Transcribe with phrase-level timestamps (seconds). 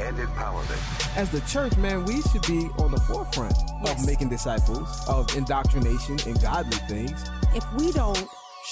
[0.00, 1.16] and empowerment.
[1.16, 3.54] As the church, man, we should be on the forefront
[3.84, 4.00] Yes.
[4.00, 7.24] of making disciples, of indoctrination and godly things.
[7.54, 8.26] If we don't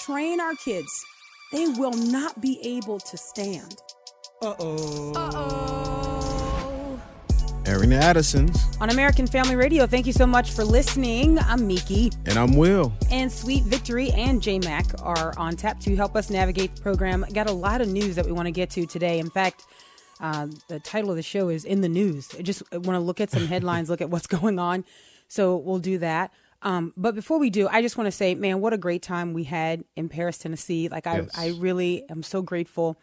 [0.05, 1.05] train our kids,
[1.52, 3.77] they will not be able to stand.
[4.42, 5.12] Uh-oh.
[5.14, 7.01] Uh-oh.
[7.66, 8.59] Airing Addison's.
[8.80, 11.39] On American Family Radio, thank you so much for listening.
[11.41, 12.11] I'm Miki.
[12.27, 12.92] And I'm Will.
[13.11, 17.25] And Sweet Victory and J Mac are on tap to help us navigate the program.
[17.33, 19.19] Got a lot of news that we want to get to today.
[19.19, 19.66] In fact,
[20.20, 22.34] uh, the title of the show is In the News.
[22.38, 24.84] I just want to look at some headlines, look at what's going on.
[25.28, 26.33] So we'll do that.
[26.62, 29.33] Um, but before we do, I just want to say, man, what a great time
[29.33, 30.89] we had in Paris, Tennessee.
[30.89, 31.31] Like, I, Yes.
[31.34, 32.98] I really am so grateful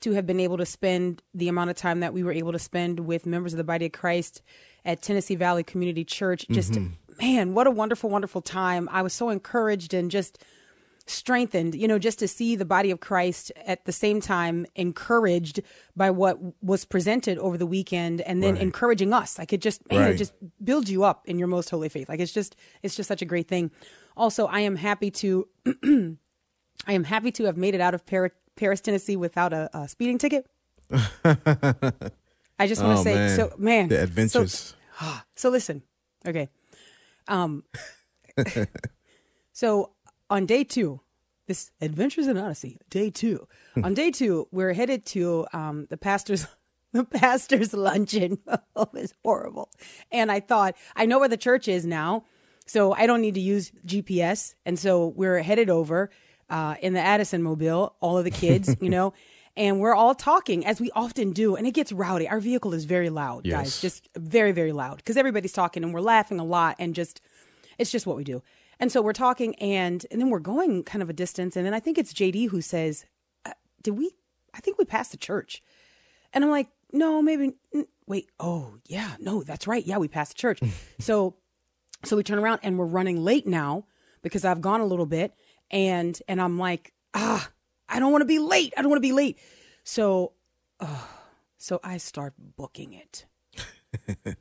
[0.00, 2.58] to have been able to spend the amount of time that we were able to
[2.58, 4.42] spend with members of the body of Christ
[4.84, 6.46] at Tennessee Valley Community Church.
[6.50, 6.78] Just,
[7.20, 8.88] man, what a wonderful, wonderful time.
[8.92, 10.42] I was so encouraged and just
[11.06, 15.60] strengthened, you know, just to see the body of Christ at the same time encouraged
[15.96, 18.62] by what was presented over the weekend and then Right.
[18.62, 19.38] encouraging us.
[19.38, 20.16] Like it just, man, it Right.
[20.18, 20.32] just
[20.64, 22.08] builds you up in your most holy faith.
[22.08, 23.70] Like it's just, it's just such a great thing.
[24.16, 28.32] Also, I am happy to, I am happy to have made it out of Paris,
[28.56, 30.46] Paris Tennessee without a, a speeding ticket.
[30.92, 33.36] I just want to Oh, say, man.
[33.36, 34.74] so man, The so- adventures.
[35.36, 35.82] so listen,
[36.26, 36.48] okay.
[37.28, 37.64] Um,
[39.52, 39.92] so
[40.30, 41.00] on day two,
[41.46, 43.46] this Adventures in Odyssey, day two.
[43.82, 46.46] on day two, we're headed to um, the pastor's
[46.92, 48.38] the pastor's luncheon.
[48.76, 49.68] oh, it's horrible.
[50.10, 52.24] And I thought I know where the church is now,
[52.66, 54.54] so I don't need to use GPS.
[54.64, 56.10] And so we're headed over
[56.48, 59.12] uh, in the Addison mobile, all of the kids, you know.
[59.56, 62.28] And we're all talking as we often do, and it gets rowdy.
[62.28, 66.00] Our vehicle is very loud, guys, just very, very loud because everybody's talking and we're
[66.00, 67.20] laughing a lot, and just
[67.76, 68.42] it's just what we do.
[68.80, 71.74] And so we're talking, and and then we're going kind of a distance, and then
[71.74, 73.04] I think it's JD who says,
[73.46, 73.52] uh,
[73.82, 74.10] "Did we?
[74.54, 75.62] I think we passed the church."
[76.32, 77.52] And I'm like, "No, maybe.
[77.74, 79.86] n- Wait, oh yeah, no, that's right.
[79.86, 80.60] Yeah, we passed the church."
[80.98, 81.36] so
[82.04, 83.84] so we turn around and we're running late now
[84.22, 85.34] because I've gone a little bit
[85.70, 87.48] and and I'm like, ah,
[87.88, 88.72] I don't want to be late.
[88.76, 89.38] I don't want to be late.
[89.84, 90.32] So
[90.80, 91.04] uh,
[91.58, 93.26] so I start booking it.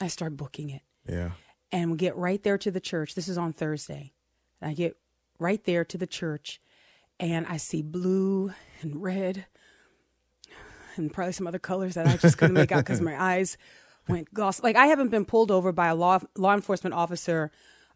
[0.00, 0.82] I start booking it.
[1.08, 1.30] Yeah.
[1.72, 3.14] And we get right there to the church.
[3.14, 4.12] This is on Thursday.
[4.60, 4.96] And I get
[5.38, 6.60] right there to the church
[7.18, 9.46] and I see blue and red
[10.96, 13.56] and probably some other colors that I just couldn't make out because my eyes
[14.08, 14.62] went gloss.
[14.62, 17.50] Like I haven't been pulled over by a law law enforcement officer,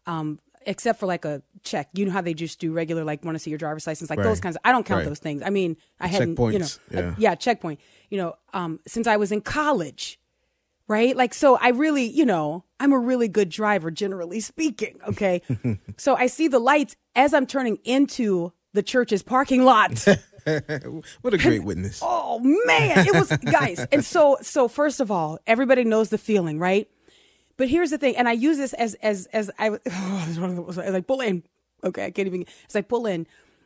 [0.05, 1.89] um, except for like a check.
[1.93, 4.19] You know how they just do regular, like want to see your driver's license, like
[4.19, 4.55] those kinds.
[4.55, 5.07] Of, I don't count Right.
[5.07, 5.41] those things.
[5.43, 7.15] I mean, I hadn't, you know, Checkpoints, uh, yeah.
[7.17, 7.79] yeah, checkpoint.
[8.09, 10.19] You know, um, since I was in college,
[10.87, 11.15] right?
[11.15, 14.99] Like, so I really, you know, I'm a really good driver, generally speaking.
[15.07, 15.41] Okay.
[15.97, 20.05] so I see the lights as I'm turning into the church's parking lot.
[21.21, 22.01] What a great witness.
[22.03, 23.83] oh man, it was guys.
[23.91, 26.87] And so, so first of all, everybody knows the feeling, right?
[27.57, 29.77] But here's the thing, and I use this as as as I oh,
[30.27, 31.41] this is one of those- like pull in.
[31.83, 32.45] Okay, I can't even.
[32.65, 33.25] It's like pull in.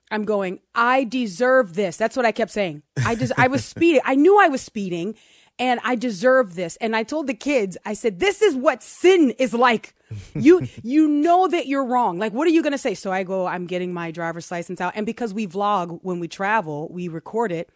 [0.10, 0.60] I'm going.
[0.74, 1.98] I deserve this.
[1.98, 2.82] That's what I kept saying.
[3.06, 4.02] I just I was speeding.
[4.06, 5.16] I knew I was speeding,
[5.60, 6.78] and I deserve this.
[6.78, 9.94] And I told the kids, I said, "This is what sin is like.
[10.34, 12.18] You you know that you're wrong.
[12.18, 13.46] Like, what are you gonna say?" So I go.
[13.46, 17.52] I'm getting my driver's license out, and because we vlog when we travel, we record
[17.52, 17.70] it.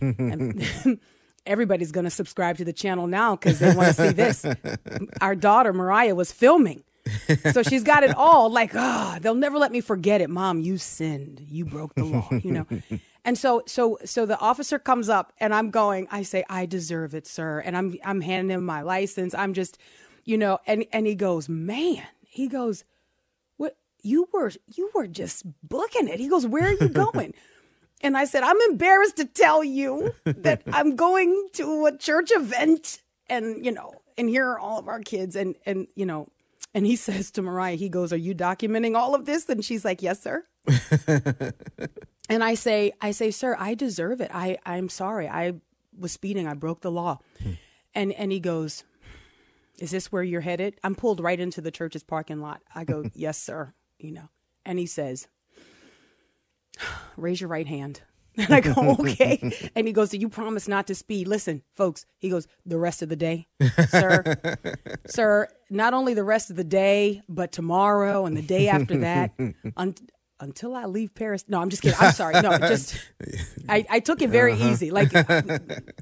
[0.00, 0.64] And
[1.46, 4.44] everybody's going to subscribe to the channel now because they want to see this.
[5.20, 6.84] Our daughter Mariah was filming,
[7.52, 8.50] so she's got it all.
[8.50, 10.30] Like, ah, they'll never let me forget it.
[10.30, 11.44] Mom, you sinned.
[11.50, 12.28] You broke the law.
[12.30, 12.66] You know.
[13.30, 16.08] And so, so, so the officer comes up, and I'm going.
[16.10, 17.60] I say, I deserve it, sir.
[17.60, 19.36] And I'm, I'm handing him my license.
[19.36, 19.78] I'm just,
[20.24, 22.02] you know, and and he goes, man.
[22.26, 22.82] He goes,
[23.56, 23.76] what?
[24.02, 26.18] You were, you were just booking it.
[26.18, 27.34] He goes, where are you going?
[28.00, 33.00] And I said, I'm embarrassed to tell you that I'm going to a church event
[33.28, 35.36] and, you know, and here are all of our kids.
[35.36, 36.26] And, and, you know,
[36.74, 39.48] and he says to Mariah, he goes, Are you documenting all of this?
[39.48, 40.44] And she's like, Yes, sir.
[42.30, 44.30] And I say, I say, sir, I deserve it.
[44.32, 45.28] I, I'm sorry.
[45.28, 45.54] I
[45.98, 46.46] was speeding.
[46.46, 47.18] I broke the law.
[47.42, 47.52] Hmm.
[47.94, 48.84] And, and he goes,
[49.78, 50.76] Is this where you're headed?
[50.84, 52.62] I'm pulled right into the church's parking lot.
[52.74, 53.74] I go, Yes, sir.
[53.98, 54.28] You know,
[54.64, 55.28] and he says,
[57.16, 58.00] raise your right hand.
[58.36, 59.70] And I go, okay.
[59.74, 61.28] And he goes, do you promise not to speed?
[61.28, 63.48] Listen, folks, he goes, the rest of the day,
[63.88, 64.36] sir,
[65.06, 69.32] sir, not only the rest of the day, but tomorrow and the day after that,
[69.76, 69.94] un-
[70.40, 71.44] until I leave Paris.
[71.48, 71.98] No, I'm just kidding.
[72.00, 72.40] I'm sorry.
[72.40, 72.96] No, just
[73.68, 74.68] I, I took it very Uh-huh.
[74.70, 74.90] easy.
[74.90, 75.12] Like,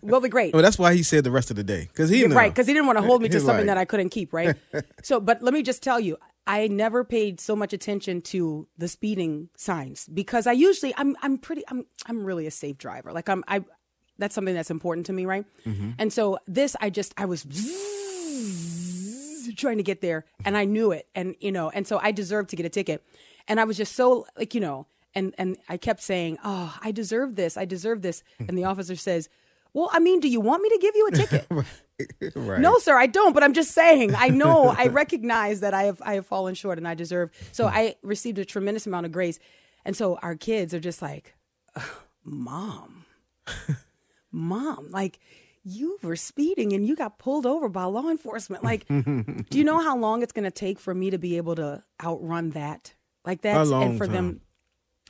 [0.02, 0.54] well, the great.
[0.54, 2.72] Well, that's why he said the rest of the day because he right, because he
[2.72, 4.56] didn't want to hold me to something like- that I couldn't keep, right?
[5.02, 8.88] so, but let me just tell you, I never paid so much attention to the
[8.88, 13.12] speeding signs because I usually I'm I'm pretty I'm I'm really a safe driver.
[13.12, 13.64] Like I'm I
[14.18, 15.44] that's something that's important to me, right?
[15.66, 15.90] Mm-hmm.
[15.98, 17.44] And so this I just I was
[19.56, 22.50] trying to get there and I knew it and you know and so I deserved
[22.50, 23.04] to get a ticket.
[23.48, 26.92] And I was just so like, you know, and and I kept saying, "Oh, I
[26.92, 27.56] deserve this.
[27.56, 29.28] I deserve this." And the officer says,
[29.72, 31.46] "Well, I mean, do you want me to give you a ticket?"
[32.36, 32.60] right.
[32.60, 33.32] No, sir, I don't.
[33.32, 34.14] But I'm just saying.
[34.14, 34.68] I know.
[34.68, 37.30] I recognize that I have I have fallen short, and I deserve.
[37.52, 39.38] So I received a tremendous amount of grace,
[39.84, 41.34] and so our kids are just like,
[42.24, 43.04] "Mom,
[44.30, 45.18] mom, like."
[45.64, 48.64] You were speeding and you got pulled over by law enforcement.
[48.64, 51.56] Like, do you know how long it's going to take for me to be able
[51.56, 52.94] to outrun that?
[53.28, 54.40] Like that's long and for them.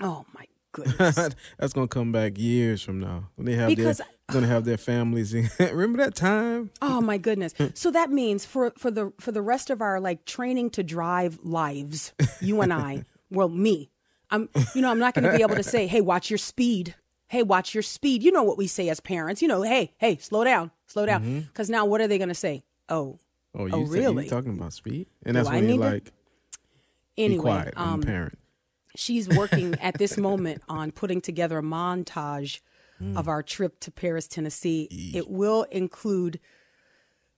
[0.00, 1.34] Oh my goodness!
[1.58, 4.76] that's gonna come back years from now when they have Because- their gonna have their
[4.76, 5.32] families.
[5.60, 6.70] Remember that time?
[6.82, 7.54] Oh my goodness.
[7.74, 11.38] So that means for for the for the rest of our like training to drive
[11.44, 13.90] lives, you and I, well me.
[14.30, 16.94] I'm you know, I'm not going to be able to say, "Hey, watch your speed."
[17.28, 18.22] Hey, watch your speed.
[18.22, 19.40] You know what we say as parents.
[19.42, 20.70] You know, "Hey, hey, slow down.
[20.86, 21.40] Slow down." Mm-hmm.
[21.54, 22.64] Cuz now what are they going to say?
[22.88, 23.18] Oh,
[23.54, 24.24] Oh, oh you Oh, really?
[24.24, 25.06] you talking about speed?
[25.24, 26.12] And that's I when you're need to- like,
[27.18, 27.74] anyway, quiet.
[27.76, 28.38] Um parent.
[28.96, 32.60] she's working at this moment on putting together a montage
[33.14, 34.88] of our trip to Paris, Tennessee.
[35.14, 36.40] It will include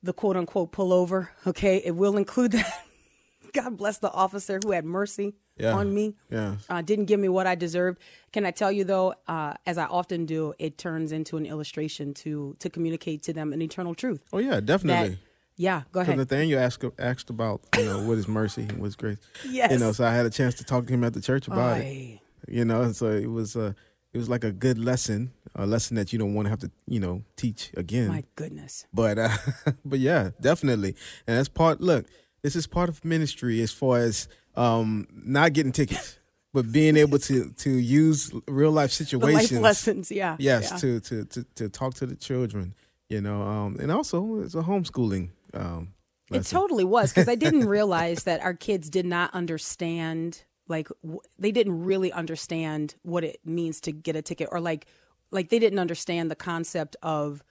[0.03, 1.29] the quote unquote pullover.
[1.47, 1.82] Okay.
[1.85, 2.85] It will include that.
[3.53, 5.73] God bless the officer who had mercy Yeah.
[5.75, 6.15] on me.
[6.31, 6.56] Yeah.
[6.69, 7.99] Uh, didn't give me what I deserved.
[8.32, 12.15] Can I tell you though, uh, as I often do, it turns into an illustration
[12.15, 14.23] to to communicate to them an eternal truth.
[14.32, 15.19] Oh yeah, definitely.
[15.60, 16.16] Yeah, go Because ahead.
[16.16, 19.18] Nathaniel asked asked about you know what is mercy and what is grace.
[19.46, 19.70] Yes.
[19.72, 21.82] You know, so I had a chance to talk to him at the church about
[21.82, 22.18] it.
[22.48, 23.74] You know, and so it was uh,
[24.14, 26.70] it was like a good lesson, a lesson that you don't want to have to
[26.86, 28.08] you know teach again.
[28.08, 28.86] My goodness.
[28.94, 29.36] But uh,
[29.84, 30.96] but yeah, definitely,
[31.26, 31.82] and that's part.
[31.82, 32.06] Look,
[32.40, 36.18] this is part of ministry as far as um not getting tickets,
[36.54, 39.52] but being able to to use real life situations.
[39.52, 40.36] life lessons, yeah.
[40.38, 40.78] Yes, yeah.
[40.78, 42.72] to, to to to talk to the children.
[43.10, 45.30] You know, um, and also it's a homeschooling.
[45.55, 45.94] Um,
[46.31, 51.20] It totally was because I didn't realize that our kids did not understand like w-
[51.38, 54.87] they didn't really understand what it means to get a ticket or like
[55.32, 57.43] like they didn't understand the concept of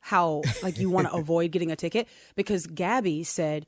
[0.00, 3.66] how like you want to avoid getting a ticket because Gabby said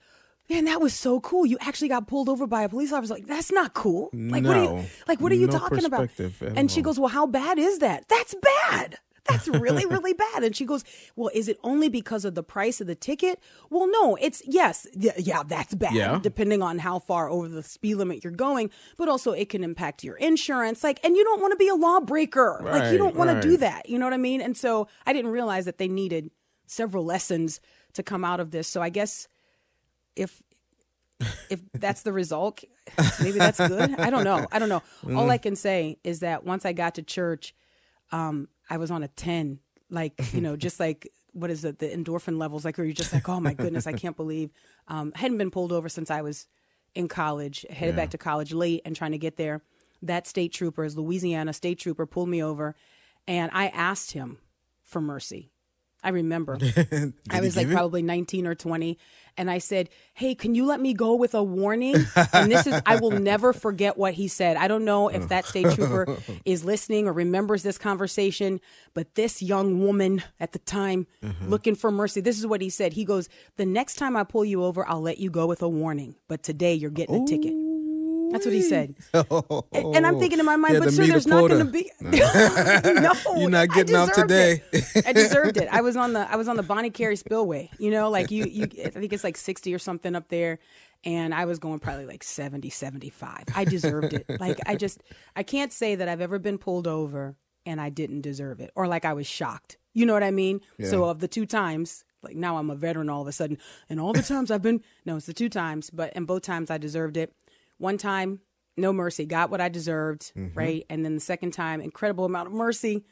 [0.50, 1.47] Man, that was so cool.
[1.47, 3.15] You actually got pulled over by a police officer.
[3.15, 4.11] Like, that's not cool.
[4.12, 6.11] Like, what are you like what are you No talking about?
[6.55, 8.07] And she goes, Well, how bad is that?
[8.09, 8.99] That's bad.
[9.26, 10.44] That's really, really bad.
[10.44, 10.85] And she goes,
[11.17, 13.41] Well, is it only because of the price of the ticket?
[13.71, 16.19] Well, no, it's yes, yeah, yeah that's bad, Yeah.
[16.23, 18.71] depending on how far over the speed limit you're going.
[18.97, 20.85] But also, it can impact your insurance.
[20.85, 22.61] Like, and you don't want to be a lawbreaker.
[22.62, 23.88] like, you don't want to do that.
[23.88, 24.41] You know what I mean?
[24.41, 26.31] And so, I didn't realize that they needed
[26.67, 27.61] several lessons
[27.94, 28.69] to come out of this.
[28.69, 29.26] So, I guess
[30.17, 30.43] if
[31.49, 32.65] if that's the result,
[33.21, 33.94] maybe that's good.
[33.99, 34.47] I don't know.
[34.53, 34.82] I don't know.
[35.17, 37.55] All I can say is that once I got to church,
[38.12, 39.58] um, I was on a 10,
[39.90, 43.12] like, you know, just like, what is it, the endorphin levels, like, where you're just
[43.12, 44.50] like, oh my goodness, I can't believe.
[44.88, 46.46] Um, I hadn't been pulled over since I was
[46.94, 49.62] in college, headed back to college late and trying to get there.
[50.02, 52.75] That state trooper, his Louisiana state trooper, pulled me over
[53.26, 54.38] and I asked him
[54.85, 55.50] for mercy.
[56.04, 56.58] I remember.
[57.30, 57.73] I was like it?
[57.73, 58.99] probably 19 or 20.
[59.37, 62.06] And I said, Hey, can you let me go with a warning?
[62.32, 64.56] And this is, I will never forget what he said.
[64.56, 66.06] I don't know if that state trooper
[66.44, 68.61] is listening or remembers this conversation,
[68.92, 71.49] but this young woman at the time Mm-hmm.
[71.49, 72.92] looking for mercy, this is what he said.
[72.92, 75.68] He goes, The next time I pull you over, I'll let you go with a
[75.68, 76.16] warning.
[76.28, 77.54] But today you're getting a ticket.
[78.35, 78.97] That's what he said.
[79.14, 79.64] Oh.
[79.73, 81.71] And, and I'm thinking in my mind, Yeah, but the sir, there's not going to
[81.71, 81.91] be.
[82.00, 84.62] no, You're not getting off today.
[85.07, 85.69] I deserved it.
[85.71, 87.71] I was on the I was on the Bonnet Carré Spillway.
[87.79, 90.59] You know, like you you I think it's like 60 or something up there
[91.05, 93.45] and I was going probably like 70 75.
[93.55, 94.26] I deserved it.
[94.41, 95.03] Like I just
[95.37, 98.87] I can't say that I've ever been pulled over and I didn't deserve it or
[98.88, 99.79] like I was shocked.
[99.93, 100.61] You know what I mean?
[100.83, 104.00] So of the two times like now I'm a veteran all of a sudden and
[104.00, 106.79] all the times I've been no, it's the two times, but and both times I
[106.79, 107.33] deserved it.
[107.78, 108.40] One time
[108.76, 110.85] no mercy, got what I deserved, right?
[110.90, 113.04] And then the second time, incredible amount of mercy,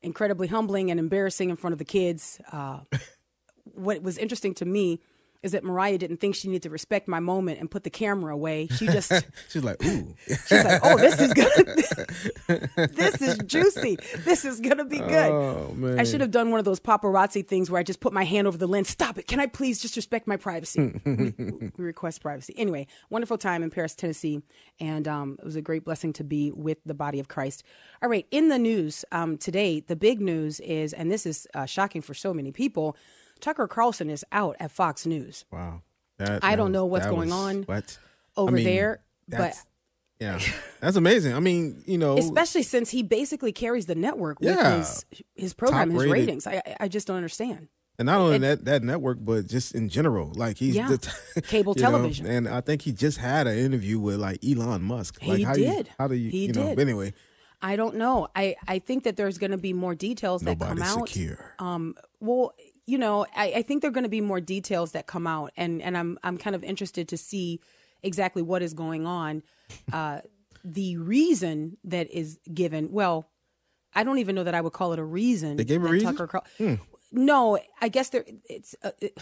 [0.00, 2.40] incredibly humbling and embarrassing in front of the kids.
[2.52, 2.80] Uh,
[3.64, 5.00] what was interesting to me
[5.42, 8.32] is that Mariah didn't think she needed to respect my moment and put the camera
[8.32, 8.68] away.
[8.68, 9.12] She just
[9.48, 10.14] She's like, ooh.
[10.26, 12.90] she's like, "Oh, this is good.
[12.94, 13.98] this is juicy.
[14.18, 15.98] This is gonna be good." Oh, man.
[15.98, 18.46] I should have done one of those paparazzi things where I just put my hand
[18.46, 18.88] over the lens.
[18.88, 19.26] Stop it!
[19.26, 21.00] Can I please just respect my privacy?
[21.04, 22.54] we, we request privacy.
[22.56, 24.42] Anyway, wonderful time in Paris, Tennessee,
[24.80, 27.64] and um, it was a great blessing to be with the body of Christ.
[28.02, 31.66] All right, in the news um, today, the big news is, and this is uh,
[31.66, 32.96] shocking for so many people.
[33.42, 35.82] Tucker Carlson is out at Fox News Wow.
[36.18, 37.98] That- I don't was- know what's going was- on What?
[38.36, 39.54] over I mean, there, but
[40.20, 40.38] yeah,
[40.80, 41.34] that's amazing.
[41.34, 44.78] I mean, you know, especially since he basically carries the network with Yeah.
[44.78, 46.12] his his program, his Top-rated.
[46.28, 46.46] ratings.
[46.46, 47.68] I I just don't understand.
[47.98, 50.88] and not only that that network, but just in general, like he's Yeah.
[50.88, 51.10] the t-
[51.42, 52.26] Cable you know, television.
[52.26, 55.20] and I think he just had an interview with like Elon Musk.
[55.20, 55.88] He like, how You, did.
[55.98, 56.30] how do you?
[56.30, 56.78] He you know, did.
[56.78, 57.12] anyway,
[57.60, 58.28] I don't know.
[58.36, 61.08] I I think that there's going to be more details that come nobody's out.
[61.08, 61.54] secure.
[61.58, 62.54] Um, well,
[62.86, 65.52] you know, I, I think there are going to be more details that come out,
[65.56, 67.60] and and I'm I'm kind of interested to see
[68.02, 69.42] exactly what is going on.
[69.92, 70.20] Uh,
[70.64, 73.28] the reason that is given, well,
[73.94, 75.56] I don't even know that I would call it a reason.
[75.56, 76.08] They gave a reason?
[76.08, 76.16] Hmm.
[76.16, 76.78] Tucker Carl-
[77.12, 79.18] No, I guess there it's uh, it,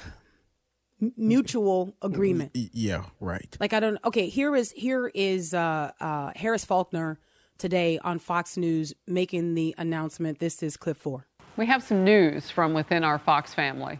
[1.16, 2.52] mutual agreement.
[2.54, 3.56] Yeah, right.
[3.60, 3.98] Like I don't.
[4.04, 7.18] Okay, here is here is uh, uh, Harris Faulkner
[7.58, 10.38] today on Fox News making the announcement.
[10.38, 11.26] This is clip four.
[11.56, 13.98] We have some news from within our Fox family.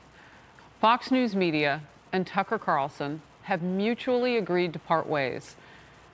[0.81, 5.57] Fox News Media and Tucker Carlson have mutually agreed to part ways.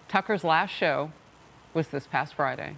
[0.08, 1.12] Tucker's last show
[1.74, 2.76] was this past Friday.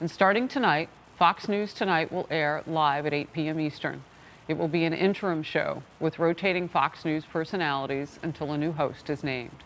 [0.00, 3.58] And starting tonight, Fox News Tonight will air live at 8 p.m.
[3.58, 4.04] Eastern.
[4.48, 9.08] It will be an interim show with rotating Fox News personalities until a new host
[9.08, 9.64] is named.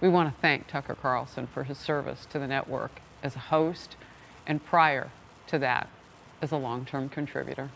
[0.00, 3.96] We want to thank Tucker Carlson for his service to the network as a host
[4.46, 5.10] and prior
[5.48, 5.88] to that
[6.42, 7.70] as a long term contributor.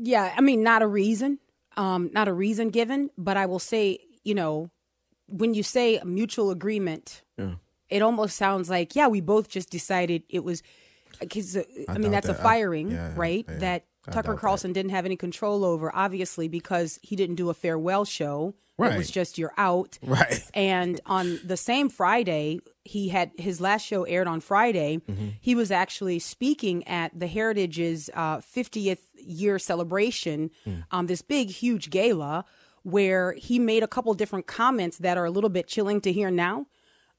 [0.00, 1.38] Yeah, I mean, not a reason,
[1.76, 4.70] um, not a reason given, but I will say, you know,
[5.26, 7.22] when you say a mutual agreement,
[7.90, 10.62] it almost sounds like, yeah, we both just decided it was.
[11.20, 12.40] Because I, I mean, doubt that's a that.
[12.40, 13.44] I- firing, yeah, right?
[13.48, 14.40] yeah, that I Tucker doubt that.
[14.40, 18.54] Carlson didn't have any control over, obviously, because he didn't do a farewell show.
[18.78, 19.98] It was just you're out.
[20.02, 20.42] Right.
[20.54, 24.98] And on the same Friday, he had his last show aired on Friday.
[24.98, 25.28] Mm-hmm.
[25.40, 30.84] He was actually speaking at the Heritage's uh, 50th year celebration, Mm.
[30.90, 32.44] um, this big, huge gala,
[32.82, 36.30] where he made a couple different comments that are a little bit chilling to hear
[36.30, 36.66] now,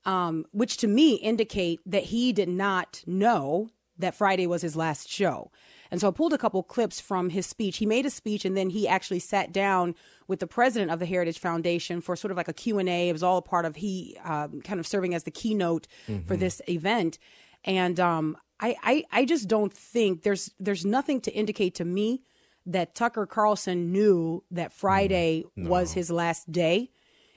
[0.05, 5.09] um, which to me indicate that he did not know that Friday was his last
[5.09, 5.51] show.
[5.91, 7.77] And so I pulled a couple clips from his speech.
[7.77, 9.96] He made a speech and then he actually sat down
[10.27, 13.10] with the president of the Heritage Foundation for sort of like a Q&A.
[13.10, 15.88] It was all a part of he um, kind of serving as the keynote
[16.27, 17.17] for this event.
[17.65, 22.22] And um, I, I, I just don't think there's there's nothing to indicate to me
[22.65, 26.91] that Tucker Carlson knew that Friday was his last day.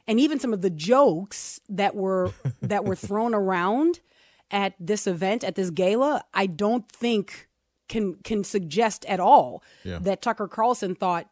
[0.07, 4.01] And even some of the jokes that were that were thrown around
[4.51, 7.49] at this event, at this gala, I don't think
[7.93, 9.99] can can suggest at all Yeah.
[10.01, 11.27] that Tucker Carlson thought,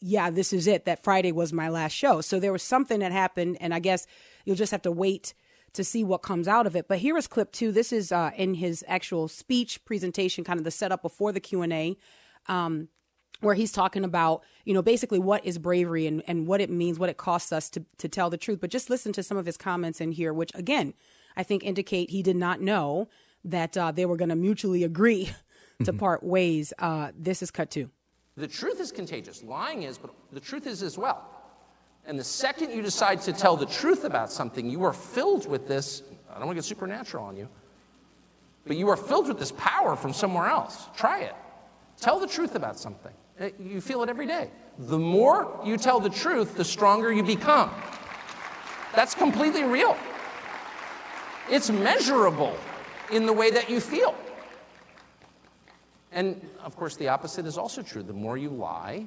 [0.00, 0.84] yeah, this is it.
[0.84, 2.20] That Friday was my last show.
[2.20, 4.06] So there was something that happened, and I guess
[4.44, 5.34] you'll just have to wait
[5.72, 6.88] to see what comes out of it.
[6.88, 7.72] But here is clip two.
[7.72, 11.62] This is uh, in his actual speech presentation, kind of the setup before the Q
[11.62, 11.96] and A.
[12.46, 12.88] Um,
[13.40, 16.98] where he's talking about, you know, basically what is bravery and, and what it means,
[16.98, 18.60] what it costs us to, to tell the truth.
[18.62, 20.94] But just listen to some of his comments in here, which again,
[21.36, 23.08] I think indicate he did not know
[23.44, 25.30] that uh, they were going to mutually agree
[25.84, 26.72] to part ways.
[26.78, 27.90] Uh, this is cut two.
[28.36, 29.42] The truth is contagious.
[29.42, 31.30] Lying is, but the truth is as well.
[32.06, 35.66] And the second you decide to tell the truth about something, you are filled with
[35.66, 36.02] this.
[36.30, 37.48] I don't want to get supernatural on you,
[38.66, 40.86] but you are filled with this power from somewhere else.
[40.96, 41.34] Try it.
[42.00, 43.12] Tell the truth about something.
[43.40, 44.50] Uh, You feel it every day.
[44.78, 47.70] The more you tell the truth, the stronger you become.
[48.94, 49.96] That's completely real.
[51.50, 52.56] It's measurable
[53.10, 54.14] in the way that you feel.
[56.12, 58.02] And of course, the opposite is also true.
[58.02, 59.06] The more you lie,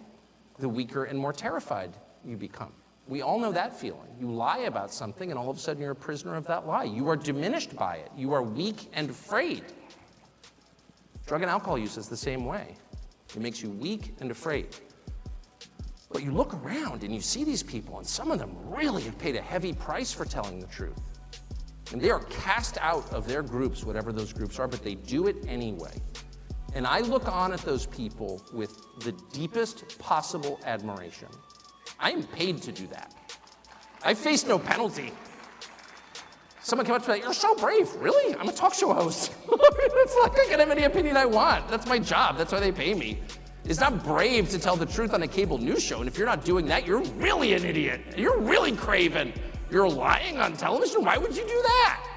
[0.60, 1.92] the weaker and more terrified
[2.26, 2.74] you become.
[3.08, 4.16] We all know that feeling.
[4.20, 6.84] You lie about something, and all of a sudden you're a prisoner of that lie.
[6.84, 8.12] You are diminished by it.
[8.16, 9.64] You are weak and afraid.
[11.26, 12.76] Drug and alcohol use is the same way.
[13.36, 14.76] It makes you weak and afraid.
[16.12, 19.18] But you look around and you see these people, and some of them really have
[19.18, 21.00] paid a heavy price for telling the truth.
[21.92, 25.28] And they are cast out of their groups, whatever those groups are, but they do
[25.28, 25.94] it anyway.
[26.74, 31.28] And I look on at those people with the deepest possible admiration.
[32.00, 33.14] I am paid to do that.
[34.04, 35.12] I face no penalty.
[36.62, 37.94] Someone came up to me, like, You're so brave.
[37.96, 38.36] Really?
[38.36, 39.34] I'm a talk show host.
[39.52, 41.68] it's like I can have any opinion I want.
[41.68, 42.38] That's my job.
[42.38, 43.20] That's why they pay me.
[43.66, 46.00] It's not brave to tell the truth on a cable news show.
[46.00, 48.02] And if you're not doing that, you're really an idiot.
[48.18, 49.34] You're really craven.
[49.70, 51.04] You're lying on television.
[51.04, 52.09] Why would you do that?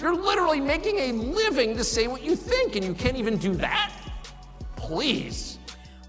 [0.00, 3.54] You're literally making a living to say what you think, and you can't even do
[3.54, 3.92] that?
[4.76, 5.58] Please.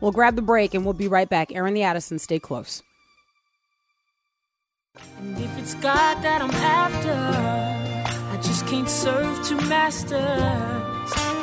[0.02, 1.54] We'll grab the break and we'll be right back.
[1.56, 2.84] Airing the Addison, stay close.
[5.20, 7.14] And if it's God that I'm after,
[8.32, 10.22] I just can't serve two masters.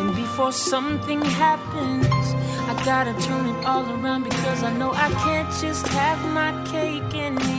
[0.00, 5.48] And before something happens, I gotta turn it all around because I know I can't
[5.60, 7.53] just have my cake and eat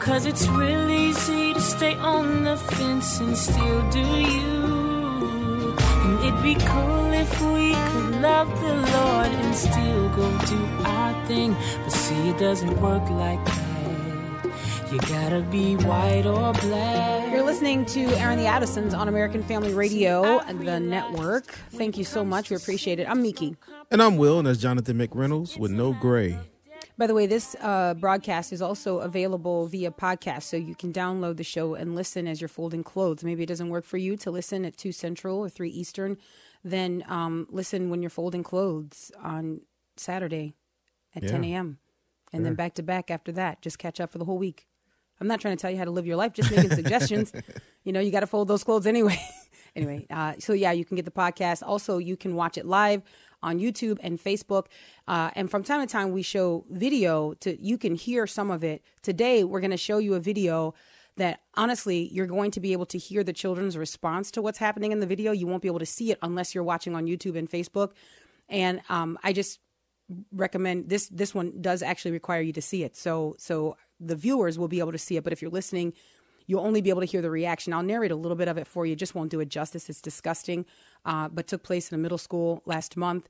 [0.00, 5.76] Cause it's real easy to stay on the fence and still do you.
[5.76, 11.26] And it'd be cool if we could love the Lord and still go do our
[11.26, 11.54] thing.
[11.84, 13.70] But see, it doesn't work like that.
[14.90, 17.30] You gotta be white or black.
[17.30, 21.44] You're listening to Airing the Addisons on American Family Radio, the network.
[21.72, 22.48] Thank you so much.
[22.48, 23.08] We appreciate it.
[23.08, 23.54] I'm Miki.
[23.90, 26.38] And I'm Will, and that's Jonathan McReynolds with no gray.
[27.00, 31.38] By the way, this uh, broadcast is also available via podcast, so you can download
[31.38, 33.24] the show and listen as you're folding clothes.
[33.24, 36.18] Maybe it doesn't work for you to listen at 2 Central or 3 Eastern.
[36.62, 39.62] Then um, listen when you're folding clothes on
[39.96, 40.56] Saturday
[41.16, 41.30] at Yeah.
[41.30, 41.78] 10 a.m.
[42.34, 43.62] And then back to back after that.
[43.62, 44.66] Just catch up for the whole week.
[45.22, 47.32] I'm not trying to tell you how to live your life, just making suggestions.
[47.82, 49.18] You know, you got to fold those clothes anyway.
[49.74, 51.62] anyway, uh, so yeah, you can get the podcast.
[51.62, 53.00] Also, you can watch it live
[53.42, 54.66] on YouTube and Facebook.
[55.08, 58.64] Uh, and from time to time, we show video to you can hear some of
[58.64, 58.82] it.
[59.02, 60.74] Today, we're going to show you a video
[61.16, 64.92] that honestly, you're going to be able to hear the children's response to what's happening
[64.92, 65.32] in the video.
[65.32, 67.92] You won't be able to see it unless you're watching on YouTube and Facebook.
[68.48, 69.60] And um, I just
[70.32, 74.58] recommend this this one does actually require you to see it so so the viewers
[74.58, 75.92] will be able to see it but if you're listening
[76.50, 77.72] you'll only be able to hear the reaction.
[77.72, 78.96] I'll narrate a little bit of it for you.
[78.96, 79.88] Just won't do it justice.
[79.88, 80.66] It's disgusting
[81.04, 83.28] uh, but took place in a middle school last month.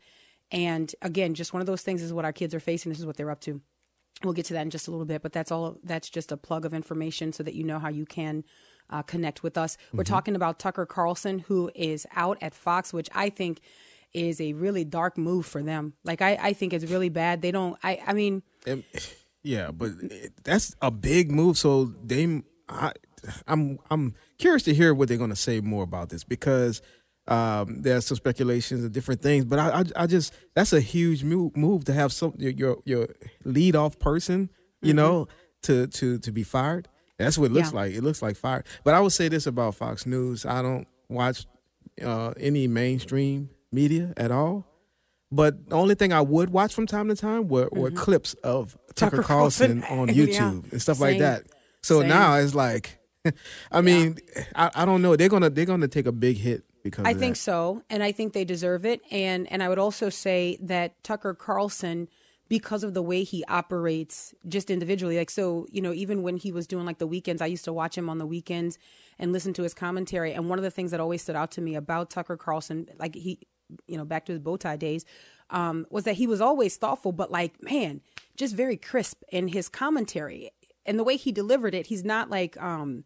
[0.50, 2.90] And again just one of those things is what our kids are facing.
[2.90, 3.60] This is what they're up to.
[4.24, 6.36] We'll get to that in just a little bit but that's all that's just a
[6.38, 8.42] plug of information so that you know how you can
[8.88, 9.76] uh, connect with us.
[9.92, 13.60] We're talking about tucker carlson who is out at fox which i think
[14.12, 15.92] is a really dark move for them.
[16.04, 17.42] Like i, I think it's really bad.
[17.42, 18.42] They don't i i mean
[19.42, 19.92] yeah, but
[20.44, 21.56] that's a big move.
[21.58, 22.92] So they, I,
[23.46, 26.82] I'm, I'm curious to hear what they're going to say more about this because
[27.28, 29.44] um, there's some speculations and different things.
[29.44, 32.76] But I, I, I just that's a huge move, move to have some your your,
[32.84, 33.08] your
[33.44, 34.50] lead off person,
[34.82, 35.28] you know,
[35.62, 36.88] to to to be fired.
[37.18, 37.76] That's what it looks Yeah.
[37.80, 37.92] like.
[37.92, 38.64] It looks like fire.
[38.82, 41.46] But I would say this about Fox News: I don't watch
[42.02, 44.66] uh, any mainstream media at all.
[45.32, 48.72] But the only thing I would watch from time to time were, were clips of
[48.72, 49.16] Tucker, Mm-hmm.
[49.18, 50.24] Tucker Carlson, Carlson, on yeah.
[50.24, 51.44] YouTube and stuff like that.
[51.82, 52.08] So Same.
[52.08, 52.98] now it's like,
[53.72, 54.18] I mean,
[54.54, 55.16] I, I don't know.
[55.16, 57.40] They're gonna they're gonna take a big hit because I think that.
[57.40, 59.00] so, and I think they deserve it.
[59.10, 62.08] And and I would also say that Tucker Carlson,
[62.48, 66.50] because of the way he operates, just individually, like so, you know, even when he
[66.52, 68.78] was doing like the weekends, I used to watch him on the weekends
[69.18, 70.32] and listen to his commentary.
[70.32, 73.14] And one of the things that always stood out to me about Tucker Carlson, like
[73.14, 73.40] he,
[73.86, 75.04] you know, back to his bow tie days,
[75.50, 78.00] um, was that he was always thoughtful, but like man,
[78.36, 80.50] just very crisp in his commentary
[80.86, 81.88] and the way he delivered it.
[81.88, 82.56] He's not like.
[82.62, 83.04] um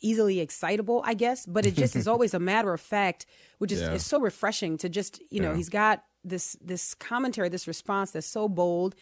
[0.00, 3.26] easily excitable, I guess, but it just is always a matter of fact,
[3.58, 3.92] which is, Yeah.
[3.94, 5.56] is so refreshing to just, you know, Yeah.
[5.56, 8.94] he's got this this commentary, this response that's so bold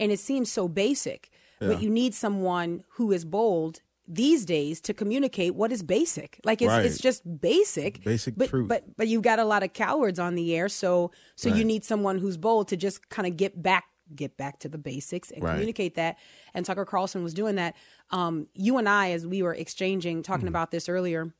[0.00, 1.30] and it seems so basic.
[1.60, 6.38] But you need someone who is bold these days to communicate what is basic.
[6.44, 6.84] Like it's Right.
[6.84, 8.04] it's just basic.
[8.04, 8.68] Basic but, truth.
[8.68, 11.84] But but you've got a lot of cowards on the air, so so you need
[11.84, 15.42] someone who's bold to just kind of get back get back to the basics and
[15.42, 15.52] Right.
[15.52, 16.18] communicate that.
[16.54, 17.74] And Tucker Carlson was doing that.
[18.10, 20.48] Um, you and I, as we were exchanging, talking Mm-hmm.
[20.48, 21.32] about this earlier,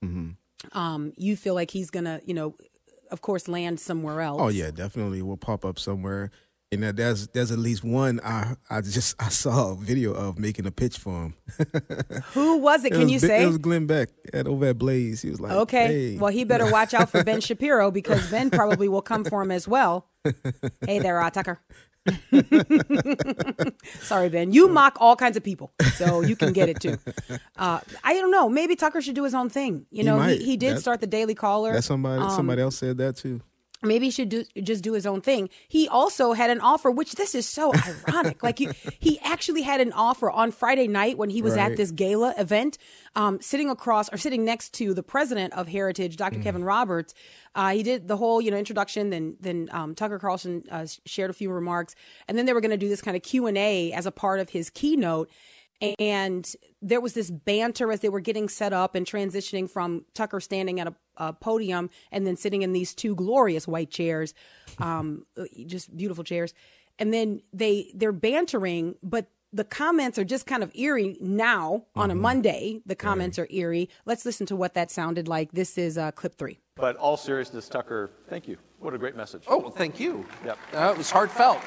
[0.72, 2.54] um, you feel like he's gonna, you know,
[3.10, 4.40] of course, land somewhere else.
[4.40, 6.30] Oh yeah, definitely will pop up somewhere.
[6.72, 10.38] And that there's there's at least one I I just I saw a video of
[10.40, 11.34] making a pitch for him.
[12.32, 12.88] Who was it?
[12.88, 13.44] It Can was you say?
[13.44, 15.22] it was Glenn Beck at over at Blaze?
[15.22, 15.86] He was like, Okay.
[16.14, 16.18] hey.
[16.18, 19.50] Well, he better watch out for Ben Shapiro because Ben probably will come for him
[19.52, 20.08] as well.
[20.86, 21.60] Hey there, uh, Tucker.
[24.00, 24.52] Sorry, Ben.
[24.52, 26.96] You mock all kinds of people, so you can get it too.
[27.56, 28.48] Uh, I don't know.
[28.48, 29.86] Maybe Tucker should do his own thing.
[29.90, 30.40] You know, he, might.
[30.42, 31.72] he did That- start the Daily Caller.
[31.72, 33.40] That somebody Um, somebody else said that too.
[33.84, 35.48] Maybe he should do just do his own thing.
[35.68, 37.72] He also had an offer, which this is so
[38.08, 38.42] ironic.
[38.42, 38.68] Like he,
[38.98, 42.78] he actually had an offer on Friday night when he was at this gala event,
[43.14, 46.40] um, sitting across or sitting next to the president of Heritage, Dr.
[46.40, 47.14] Kevin Roberts.
[47.54, 49.10] Uh, he did the whole you know introduction.
[49.10, 51.94] Then then um, Tucker Carlson uh, shared a few remarks,
[52.28, 54.12] and then they were going to do this kind of Q and A as a
[54.12, 55.30] part of his keynote.
[55.98, 60.40] And there was this banter as they were getting set up and transitioning from Tucker
[60.40, 64.34] standing at a uh, podium and then sitting in these two glorious white chairs,
[64.78, 65.26] um,
[65.66, 66.54] just beautiful chairs.
[66.98, 72.10] And then they they're bantering, but the comments are just kind of eerie now on
[72.10, 72.80] a Monday.
[72.86, 73.88] The comments are eerie.
[74.04, 75.52] Let's listen to what that sounded like.
[75.52, 76.58] This is uh, clip three.
[76.74, 78.58] But all seriousness, Tucker, thank you.
[78.80, 79.44] What a great message.
[79.46, 80.26] Oh, well, thank you.
[80.44, 80.58] Yep.
[80.74, 81.60] Uh, it was heartfelt.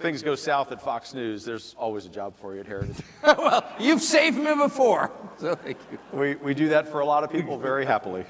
[0.00, 2.96] Things go south at Fox News, there's always a job for you at Heritage.
[3.22, 5.10] well, you've saved me before.
[5.38, 5.98] So thank you.
[6.12, 8.24] we, we do that for a lot of people very happily.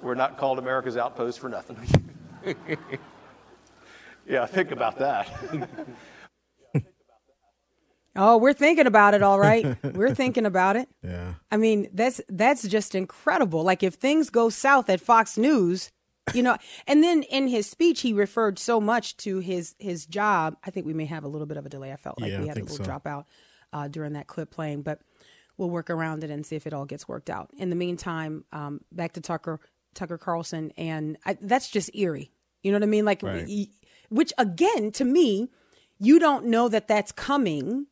[0.00, 1.76] We're not called America's Outpost for nothing.
[4.26, 5.28] yeah, think about that.
[8.16, 9.76] Oh, we're thinking about it, all right.
[9.94, 10.88] we're thinking about it.
[11.02, 11.34] Yeah.
[11.50, 13.62] I mean, that's that's just incredible.
[13.62, 15.90] Like if things go south at Fox News,
[16.34, 16.56] you know,
[16.86, 20.56] and then in his speech he referred so much to his his job.
[20.64, 21.92] I think we may have a little bit of a delay.
[21.92, 22.84] I felt like Yeah, we had a little so.
[22.84, 23.24] dropout
[23.72, 25.00] uh, during that clip playing, but
[25.56, 27.50] we'll work around it and see if it all gets worked out.
[27.58, 29.60] In the meantime, um, back to Tucker
[29.94, 32.30] Tucker Carlson, and I, that's just eerie.
[32.62, 33.04] You know what I mean?
[33.04, 33.68] Like, Right.
[34.08, 35.48] which again, to me,
[35.98, 37.86] you don't know that that's coming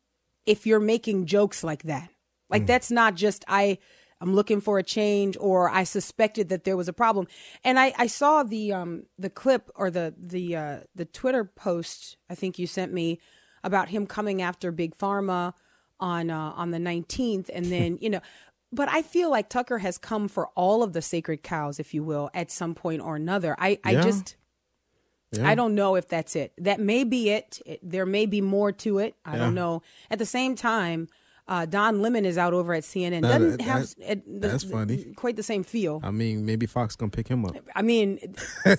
[0.45, 2.09] if you're making jokes like that.
[2.49, 3.77] Like that's not just I
[4.21, 7.27] I'm looking for a change or I suspected that there was a problem.
[7.63, 12.17] And I, I saw the um the clip or the the uh the Twitter post
[12.29, 13.19] I think you sent me
[13.63, 15.53] about him coming after Big Pharma
[15.99, 18.21] on uh on the 19th and then, you know,
[18.71, 22.03] but I feel like Tucker has come for all of the sacred cows if you
[22.03, 23.55] will at some point or another.
[23.59, 24.01] I I Yeah.
[24.01, 24.35] just
[25.31, 25.47] Yeah.
[25.49, 26.51] I don't know if that's it.
[26.57, 27.59] That may be it.
[27.65, 29.15] It- there may be more to it.
[29.25, 29.81] I don't know.
[30.09, 31.07] At the same time,
[31.51, 33.23] uh, Don Lemon is out over at CNN.
[33.23, 35.13] That- Doesn't that- have it- the- that's funny.
[35.17, 35.99] quite the same feel.
[36.01, 37.57] I mean, maybe Fox gonna pick him up.
[37.75, 38.19] I mean,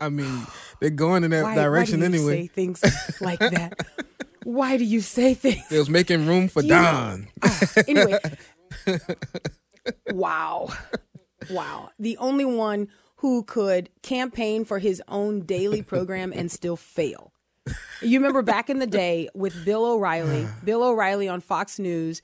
[0.00, 0.46] I mean,
[0.80, 2.42] they're going in that why, direction why do you anyway.
[2.42, 2.84] say things
[3.20, 3.74] like that?
[4.44, 5.68] why do you say things?
[5.70, 7.28] They was making room for You- Don.
[7.88, 8.18] anyway,
[10.12, 10.68] wow,
[11.50, 11.90] wow.
[11.98, 17.32] The only one who could campaign for his own daily program and still fail.
[18.00, 22.22] You remember back in the day with Bill O'Reilly, Bill O'Reilly on Fox News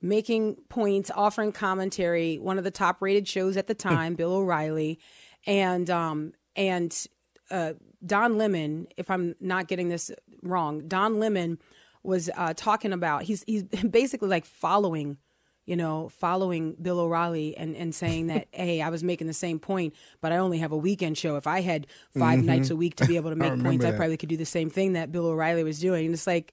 [0.00, 4.98] making points, offering commentary, one of the top rated shows at the time, Bill O'Reilly,
[5.46, 7.06] and um and
[7.50, 7.74] uh
[8.04, 10.10] Don Lemon, if I'm not getting this
[10.42, 11.58] wrong, Don Lemon
[12.02, 15.18] was uh talking about he's he's basically like following
[15.64, 19.58] you know, following Bill O'Reilly and, and saying that, hey, I was making the same
[19.58, 21.36] point, but I only have a weekend show.
[21.36, 21.86] If I had
[22.18, 22.46] 5 mm-hmm.
[22.46, 24.44] nights a week to be able to make remember points, I probably could do the
[24.44, 26.06] same thing that Bill O'Reilly was doing.
[26.06, 26.52] And it's like,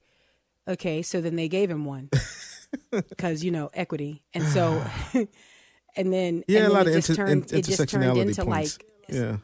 [0.68, 2.10] okay, so then they gave him one
[2.90, 4.22] because, you know, equity.
[4.32, 4.84] And so,
[5.96, 7.88] and then, Yeah, and a then lot it of just inter- turned, in- it just
[7.88, 8.78] turned into points.
[8.78, 9.36] like, yeah.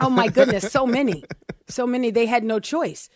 [0.00, 1.24] oh my goodness, so many,
[1.68, 2.10] so many.
[2.10, 3.08] They had no choice,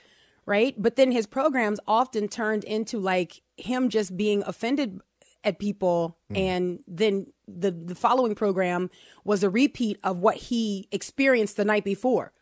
[0.46, 0.74] right?
[0.78, 5.00] But then his programs often turned into like him just being offended
[5.44, 6.38] at people, mm.
[6.38, 8.90] and then the the following program
[9.24, 12.32] was a repeat of what he experienced the night before.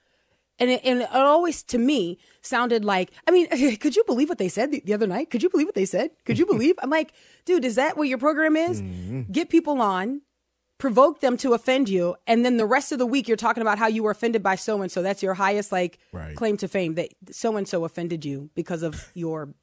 [0.56, 4.38] And it, and it always to me sounded like I mean, could you believe what
[4.38, 5.30] they said the, the other night?
[5.30, 6.10] Could you believe what they said?
[6.24, 6.76] Could you believe?
[6.82, 7.12] I'm like,
[7.44, 8.80] dude, is that what your program is?
[8.80, 9.32] Mm-hmm.
[9.32, 10.22] Get people on,
[10.84, 13.78] provoke them to offend you, and then the rest of the week you're talking about
[13.78, 15.00] how you were offended by so and so.
[15.00, 16.36] That's your highest like Right.
[16.36, 19.54] claim to fame that so and so offended you because of your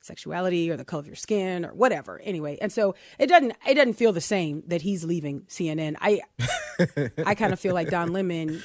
[0.00, 2.20] sexuality or the color of your skin or whatever.
[2.22, 5.96] Anyway, and so it doesn't it doesn't feel the same that he's leaving CNN.
[6.00, 6.20] I
[7.26, 8.62] I kind of feel like Don Lemon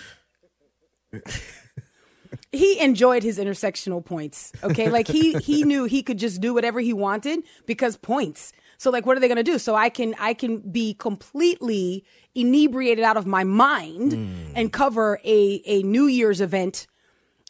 [2.51, 4.51] he enjoyed his intersectional points.
[4.63, 8.53] Okay, like he he knew he could just do whatever he wanted because points.
[8.77, 9.57] So like, what are they going to do?
[9.59, 14.13] So I can I can be completely inebriated out of my mind
[14.55, 16.87] and cover a a New Year's event.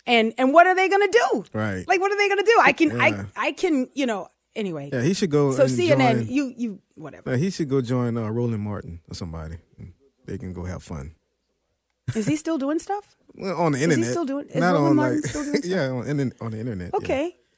[0.08, 1.46] And and what are they going to do?
[1.54, 1.88] Right.
[1.88, 2.58] Like, what are they going to do?
[2.62, 3.04] I can Yeah.
[3.36, 4.90] I I can you know anyway.
[4.94, 5.52] Yeah, he should go.
[5.52, 7.32] so CNN, join- you you whatever.
[7.32, 9.58] Yeah, he should go join uh, Roland Martin or somebody.
[10.26, 11.16] They can go have fun.
[12.16, 13.16] Is he still doing stuff?
[13.34, 14.12] Well, on the he internet.
[14.12, 15.72] still doing- is Not Roland on Martin like still doing stuff?
[15.72, 16.92] yeah, on, in, on the internet.
[16.94, 17.00] yeah.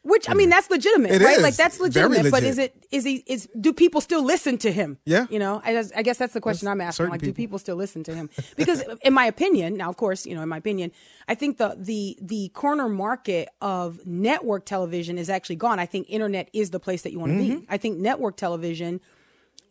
[0.04, 1.36] Which I mean, that's legitimate, It right?
[1.38, 1.44] is.
[1.44, 2.32] Like that's legitimate.
[2.32, 4.98] But is it is he is do people still listen to him?
[5.06, 5.26] Yeah.
[5.30, 7.10] You know, I, guess- I guess that's the question That's I'm asking.
[7.10, 7.36] Like, do people.
[7.36, 8.30] people still listen to him?
[8.56, 10.92] Because in my opinion, now of course, you know, in my opinion,
[11.28, 15.78] I think the the the corner market of network television is actually gone.
[15.78, 17.58] I think internet is the place that you want to Mm-hmm.
[17.60, 17.66] be.
[17.68, 19.02] I think network television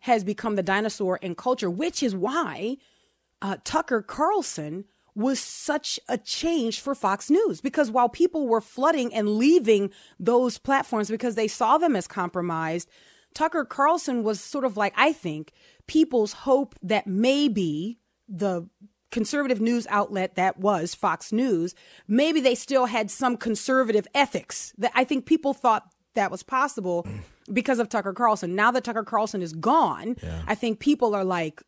[0.01, 2.77] has become the dinosaur in culture, which is why
[3.41, 4.85] uh, Tucker Carlson
[5.17, 10.59] was such a change for Fox News because while people were flooding and leaving those
[10.59, 12.89] platforms because they saw them as compromised,
[13.35, 15.53] Tucker Carlson was sort of like, I think,
[15.87, 17.99] people's hope that maybe
[18.29, 18.69] the
[19.11, 21.75] conservative news outlet that was Fox News,
[22.07, 24.75] maybe they still had some conservative ethics.
[24.77, 27.07] That I think people thought that was possible
[27.53, 28.55] because of Tucker Carlson.
[28.55, 31.63] Now that Tucker Carlson is gone, I think people are like,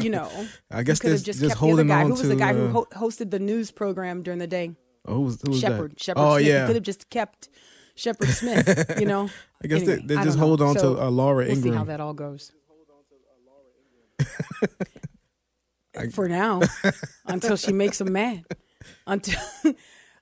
[0.00, 0.30] you know,
[0.70, 2.00] I guess could have just- just, kept the other guy.
[2.02, 4.72] on Who was the guy who uh, ho- hosted the news program during the day?
[5.06, 5.92] Oh, who was, who was Shepard.
[5.92, 6.00] that?
[6.00, 6.46] Shepard oh Smith.
[6.48, 6.66] yeah.
[6.66, 7.48] Could have just kept
[7.94, 8.96] Shepard Smith.
[8.98, 9.28] You know.
[9.62, 10.46] I guess Anyway, they, they just don't know.
[10.46, 12.52] hold on So, to uh, Laura We'll see how that all goes.
[16.12, 16.60] For now,
[17.26, 18.44] until she makes him mad,
[19.06, 19.40] until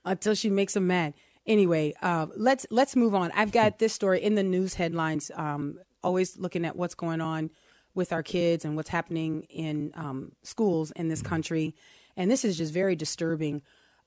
[0.04, 1.14] until she makes him mad.
[1.46, 3.32] Anyway, uh, let's let's move on.
[3.34, 5.30] I've got this story in the news headlines.
[5.34, 7.50] Um, always looking at what's going on
[7.94, 11.74] with our kids and what's happening in um, schools in this country,
[12.16, 13.62] and this is just very disturbing.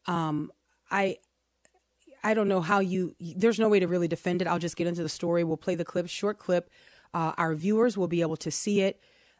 [0.07, 0.51] Um,
[0.89, 1.17] I
[2.23, 3.15] I don't know how you.
[3.19, 4.47] There's no way to really defend it.
[4.47, 5.43] I'll just get into the story.
[5.43, 6.69] We'll play the clip, short clip.
[7.13, 8.99] Uh, our viewers will be able to see it.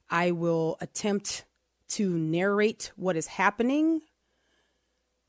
[0.09, 1.45] I will attempt
[1.87, 4.01] to narrate what is happening,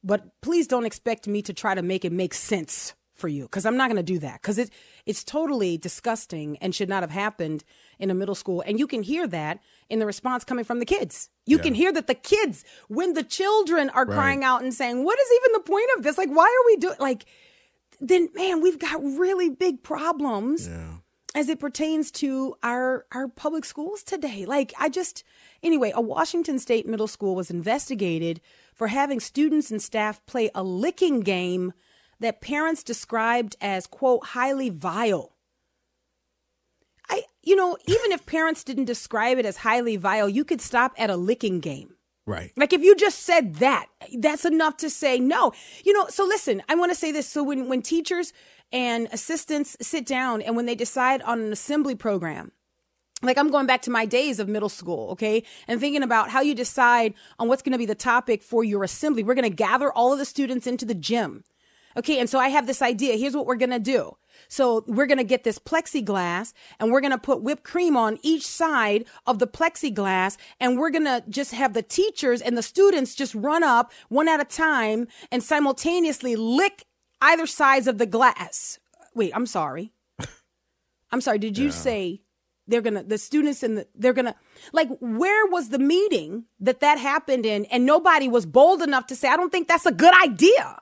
[0.05, 3.67] but please don't expect me to try to make it make sense for you because
[3.67, 4.71] I'm not going to do that because it
[5.05, 7.65] it's totally disgusting and should not have happened
[7.99, 8.63] in a middle school.
[8.67, 11.31] And you can hear that in the response coming from the kids.
[11.47, 15.19] You can hear that the kids, when the children are crying out and saying, "What
[15.19, 16.19] is even the point of this?
[16.19, 17.25] Like, why are we doing like?"
[18.01, 20.69] Then, man, we've got really big problems
[21.37, 24.47] as it pertains to our our public schools today.
[24.47, 25.23] Like I just
[25.63, 28.41] anyway, a Washington State middle school was investigated
[28.75, 31.75] for having students and staff play a licking game
[32.21, 35.33] that parents described as quote highly vile.
[37.09, 40.95] I you know, even if parents didn't describe it as highly vile, you could stop
[40.99, 41.95] at a licking game.
[42.27, 42.53] right.
[42.57, 43.87] Like if you just said that,
[44.19, 45.53] that's enough to say no.
[45.85, 47.29] You know, so listen, I want to say this.
[47.29, 48.33] So when when teachers
[48.73, 52.53] and assistants sit down and when they decide on an assembly program,
[53.23, 55.43] like I'm going back to my days of middle school, okay?
[55.67, 58.85] And thinking about how you decide on what's going to be the topic for your
[58.85, 59.23] assembly.
[59.23, 61.45] We're going to gather all of the students into the gym.
[61.97, 63.17] Okay, and so I have this idea.
[63.17, 64.17] Here's what we're gonna do.
[64.49, 69.07] So we're gonna get this plexiglass and we're gonna put whipped cream on each side
[69.27, 73.63] of the plexiglass and we're gonna just have the teachers and the students just run
[73.63, 76.85] up one at a time and simultaneously lick
[77.23, 78.79] either sides of the glass.
[79.15, 79.95] Wait, I'm sorry.
[81.11, 82.21] I'm sorry, did you say
[82.67, 84.35] they're gonna the students and the, they're gonna
[84.75, 89.15] like where was the meeting that that happened in and nobody was bold enough to
[89.15, 90.81] say i don't think that's a good idea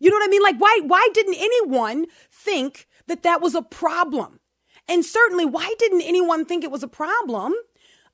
[0.00, 0.42] you know what i mean?
[0.42, 4.40] Like why why didn't anyone think that that was a problem?
[4.88, 7.54] And certainly why didn't anyone think it was a problem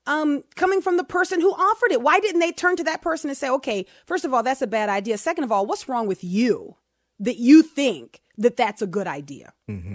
[0.05, 2.01] um, coming from the person who offered it?
[2.01, 4.67] Why didn't they turn to that person and say okay first of all that's a
[4.67, 5.17] bad idea.
[5.17, 6.75] Second of all what's wrong with you
[7.19, 9.53] that you think that that's a good idea?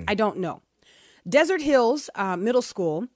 [0.08, 0.62] I don't know.
[1.28, 3.06] Desert Hills uh, Middle School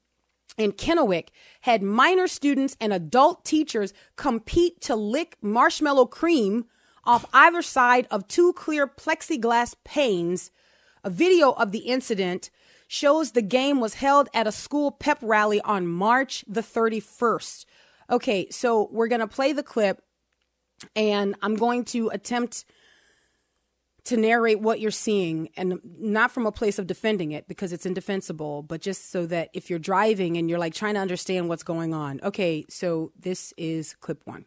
[0.56, 1.28] in Kennewick
[1.62, 6.66] had minor students and adult teachers compete to lick marshmallow cream
[7.06, 10.50] off either side of two clear plexiglass panes.
[11.04, 12.50] A video of the incident
[12.88, 17.64] shows the game was held at a school pep rally on March the 31st.
[18.10, 20.02] Okay, so we're going to play the clip
[20.94, 22.64] and I'm going to attempt
[24.04, 27.86] to narrate what you're seeing and not from a place of defending it because it's
[27.86, 31.64] indefensible, but just so that if you're driving and you're like trying to understand what's
[31.64, 32.20] going on.
[32.22, 34.44] Okay, so this is clip one.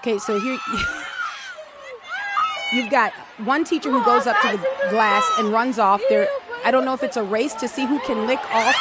[0.00, 0.58] Okay, so here
[2.72, 3.12] you've got
[3.44, 6.00] one teacher who goes up to the glass and runs off.
[6.08, 6.26] There,
[6.64, 8.76] I don't know if it's a race to see who can lick off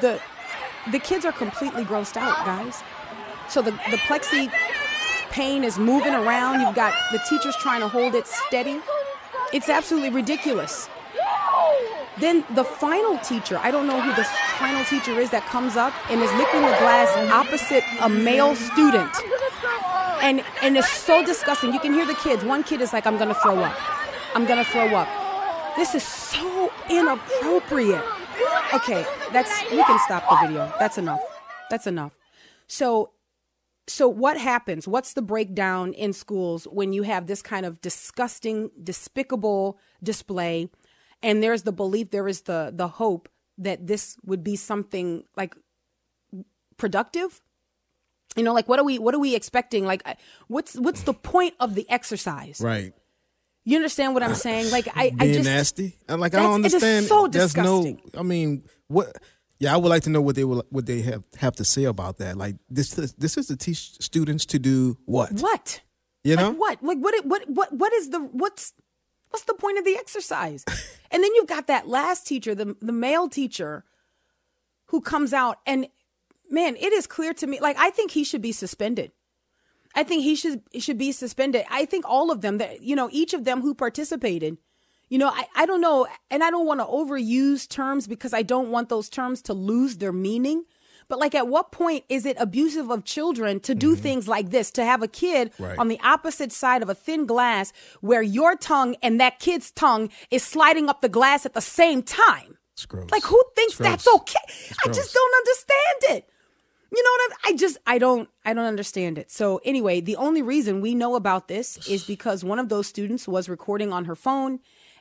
[0.00, 0.18] the.
[0.90, 2.82] The kids are completely grossed out, guys.
[3.50, 4.50] So the the plexi
[5.32, 6.62] pane is moving around.
[6.62, 8.80] You've got the teachers trying to hold it steady.
[9.52, 10.88] It's absolutely ridiculous.
[12.18, 14.24] Then the final teacher, I don't know who the
[14.58, 19.12] final teacher is that comes up and is licking the glass opposite a male student.
[20.26, 21.72] And and it's so disgusting.
[21.72, 22.44] You can hear the kids.
[22.44, 23.76] One kid is like, I'm gonna throw up.
[24.34, 25.08] I'm gonna throw up.
[25.76, 28.02] This is so inappropriate.
[28.74, 30.72] Okay, that's we can stop the video.
[30.80, 31.20] That's enough.
[31.70, 32.16] That's enough.
[32.66, 33.12] So
[33.86, 38.68] so what happens what's the breakdown in schools when you have this kind of disgusting
[38.82, 40.68] despicable display
[41.22, 45.54] and there's the belief there is the the hope that this would be something like
[46.76, 47.40] productive
[48.36, 50.02] you know like what are we what are we expecting like
[50.48, 52.92] what's what's the point of the exercise Right.
[53.64, 55.96] you understand what i'm saying like i i Being just nasty.
[56.08, 57.06] I'm like I don't understand.
[57.06, 58.00] so There's disgusting.
[58.14, 58.20] no.
[58.20, 59.16] I mean, what?
[59.58, 61.84] Yeah, I would like to know what they will, what they have have to say
[61.84, 62.36] about that.
[62.36, 65.32] Like this, this is to teach students to do what?
[65.40, 65.80] what
[66.24, 66.50] You know?
[66.50, 66.82] Like what?
[66.82, 67.24] Like what?
[67.24, 67.42] What?
[67.48, 67.72] What?
[67.72, 68.74] What is the what's
[69.30, 70.62] what's the point of the exercise?
[71.10, 73.84] and then you've got that last teacher, the the male teacher,
[74.88, 75.88] who comes out and
[76.50, 77.60] man, it is clear to me.
[77.60, 79.12] Like I think he should be suspended.
[79.94, 81.64] I think he should should be suspended.
[81.70, 84.58] I think all of them that you know, each of them who participated
[85.08, 88.42] You know, I, I don't know, and I don't want to overuse terms because I
[88.42, 90.64] don't want those terms to lose their meaning.
[91.08, 94.02] But like, at what point is it abusive of children to do mm-hmm.
[94.02, 94.72] things like this?
[94.72, 95.78] To have a kid Right.
[95.78, 100.10] on the opposite side of a thin glass where your tongue and that kid's tongue
[100.32, 102.58] is sliding up the glass at the same time?
[102.74, 102.86] It's.
[103.12, 104.46] Like, who thinks It's that's okay?
[104.82, 104.96] I gross.
[104.96, 106.28] just don't understand it.
[106.90, 109.30] You know what I'm, I just I don't I don't understand it.
[109.30, 113.26] So anyway, the only reason we know about this is because one of those students
[113.26, 114.60] was recording on her phone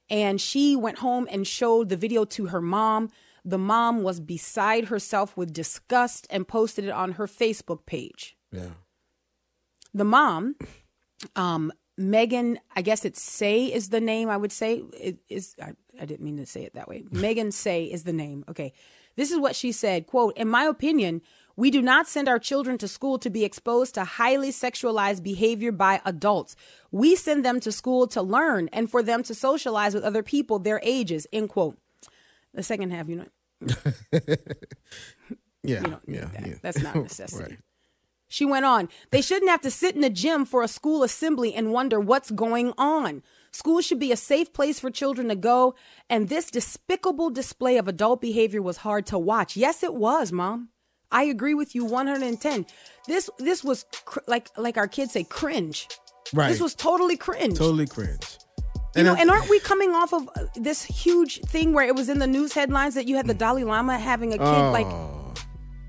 [0.10, 3.10] and she went home and showed the video to her mom.
[3.44, 8.36] The mom was beside herself with disgust and posted it on her Facebook page.
[8.52, 8.70] Yeah.
[9.94, 10.56] The mom,
[11.36, 14.30] um, Megan, I guess it's Say is the name.
[14.30, 15.56] I would say it is.
[15.62, 17.06] I, I didn't mean to say it that way.
[17.12, 18.44] Megan Say is the name.
[18.50, 18.74] Okay,
[19.16, 20.08] this is what she said.
[20.08, 21.22] "Quote: In my opinion,
[21.56, 25.72] we do not send our children to school to be exposed to highly sexualized behavior
[25.72, 26.56] by adults.
[26.92, 30.60] We send them to school to learn and for them to socialize with other people
[30.60, 31.78] their ages." End quote.
[32.54, 33.28] The second half, you know,
[35.64, 35.82] Yeah.
[35.82, 36.48] you yeah, that.
[36.48, 36.54] yeah.
[36.62, 37.44] That's not a necessity.
[37.44, 37.60] Right.
[38.28, 41.54] She went on, they shouldn't have to sit in a gym for a school assembly
[41.54, 43.22] and wonder what's going on.
[43.52, 45.76] School should be a safe place for children to go,
[46.10, 49.56] and this despicable display of adult behavior was hard to watch.
[49.56, 50.70] Yes, it was, mom.
[51.12, 52.66] I agree with you 110.
[53.08, 55.88] This this was cr- like like our kids say cringe.
[56.34, 56.50] Right.
[56.50, 57.58] This was totally cringe.
[57.58, 58.38] Totally cringe.
[58.96, 61.96] You know, I- and aren't we coming off of uh, this huge thing where it
[61.96, 64.44] was in the news headlines that you had the Dalai Lama having a kid?
[64.72, 65.25] like, Oh,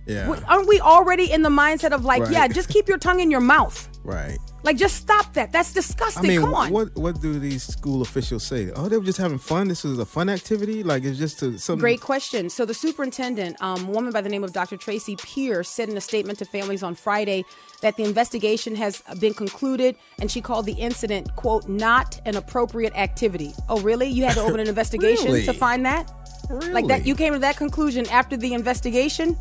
[0.07, 0.27] yeah.
[0.27, 2.33] w- aren't we already in the mindset of like, Right.
[2.33, 3.88] yeah, just keep your tongue in your mouth?
[4.05, 4.38] right.
[4.62, 5.53] Like, just stop that.
[5.53, 6.27] That's I disgusting.
[6.27, 6.73] mean, Come on.
[6.73, 8.73] what what do these school officials say?
[8.75, 9.69] Oh, they were just having fun.
[9.69, 10.83] This was a fun activity.
[10.83, 12.51] Like it's just a, some Great question.
[12.51, 14.77] So the superintendent, um, a woman by the name of Dr.
[14.77, 17.45] Tracy Pierce, said in a statement to families on Friday
[17.81, 22.95] that the investigation has been concluded, and she called the incident "quote not an appropriate
[22.97, 24.09] activity." Oh, really?
[24.09, 25.45] You had to open an investigation Really?
[25.45, 26.11] to find that?
[26.51, 26.73] Really?
[26.73, 27.07] Like that?
[27.07, 29.37] You came to that conclusion after the investigation?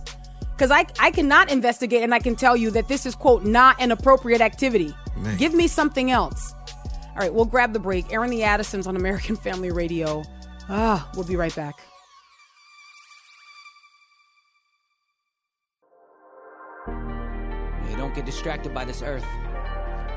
[0.56, 3.82] Because I I cannot investigate, and I can tell you that this is quote not
[3.82, 4.96] an appropriate activity.
[5.18, 5.38] Man.
[5.38, 6.54] Give me something else.
[7.10, 8.12] All right, we'll grab the break.
[8.12, 10.24] Airing the Addisons on American Family Radio.
[10.70, 11.76] Ah, we'll be right back.
[16.88, 19.26] Yeah, don't get distracted by this earth.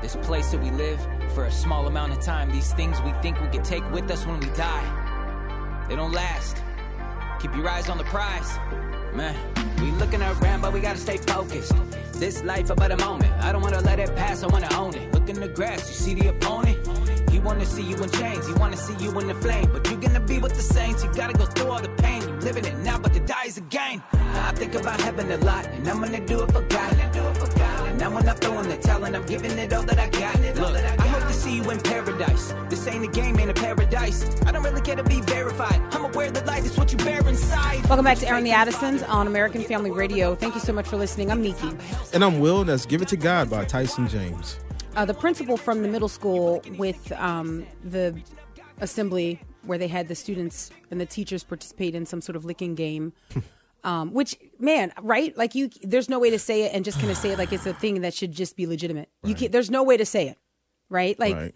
[0.01, 0.99] This place that we live
[1.33, 2.51] for a small amount of time.
[2.51, 5.85] These things we think we can take with us when we die.
[5.89, 6.63] They don't last.
[7.41, 8.57] Keep your eyes on the prize.
[9.13, 9.35] Man,
[9.81, 11.73] we looking around, but we gotta stay focused.
[12.13, 13.31] This life about a moment.
[13.41, 15.13] I don't wanna let it pass, I wanna own it.
[15.13, 16.77] Look in the grass, you see the opponent?
[17.29, 19.69] He wanna see you in chains, he wanna see you in the flame.
[19.71, 22.21] But you gonna be with the saints, you gotta go through all the pain.
[22.21, 24.03] You living it now, but to die is a gain.
[24.13, 26.93] I think about heaven a lot, and I'm gonna do it for God.
[27.87, 30.35] And now when I'm throwing the talent, I'm giving it all that I got.
[30.55, 30.98] Look,
[31.39, 32.53] see you in paradise.
[32.69, 34.29] This ain't a game, ain't a paradise.
[34.45, 35.81] I don't really care to be verified.
[35.91, 37.85] I'm aware that light is what you bear inside.
[37.87, 40.35] Welcome back to Airing the Addisons on American Family Radio.
[40.35, 41.31] Thank you so much for listening.
[41.31, 41.71] I'm Nikki.
[42.13, 42.65] And I'm Will.
[42.65, 44.59] That's "Give It to God" by Tyson James.
[44.95, 48.19] Uh, the principal from the middle school with um, the
[48.81, 52.75] assembly where they had the students and the teachers participate in some sort of licking
[52.75, 53.13] game.
[53.81, 55.35] Um, which man, right?
[55.37, 57.53] Like you, there's no way to say it and just kind of say it like
[57.53, 59.07] it's a thing that should just be legitimate.
[59.23, 59.53] You can't.
[59.53, 60.37] There's no way to say it,
[60.89, 61.17] right?
[61.19, 61.55] Like right.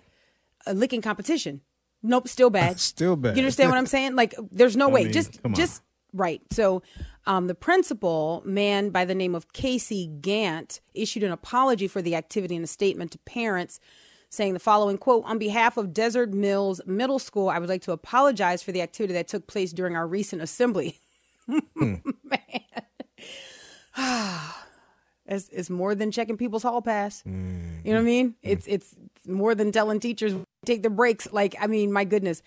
[0.66, 1.62] a licking competition.
[2.04, 2.80] Nope, still bad.
[2.82, 3.38] Still bad.
[3.38, 4.16] You understand what I'm saying?
[4.16, 5.04] Like, there's no I way.
[5.06, 6.42] mean, just, just right.
[6.52, 6.84] So,
[7.26, 12.16] um, the principal, man by the name of Casey Gant, issued an apology for the
[12.16, 13.80] activity in a statement to parents,
[14.30, 17.94] saying the following quote: "On behalf of Desert Hills Middle School, I would like to
[17.94, 21.00] apologize for the activity that took place during our recent assembly."
[21.46, 21.96] Hmm.
[22.24, 22.40] Man.
[25.26, 27.22] It's, it's more than checking people's hall pass.
[27.22, 27.88] Mm-hmm.
[27.88, 28.30] You know what I mean?
[28.30, 28.50] Mm-hmm.
[28.50, 28.96] It's it's
[29.28, 30.34] more than telling teachers
[30.66, 31.32] take their breaks.
[31.32, 32.42] Like I mean, my goodness.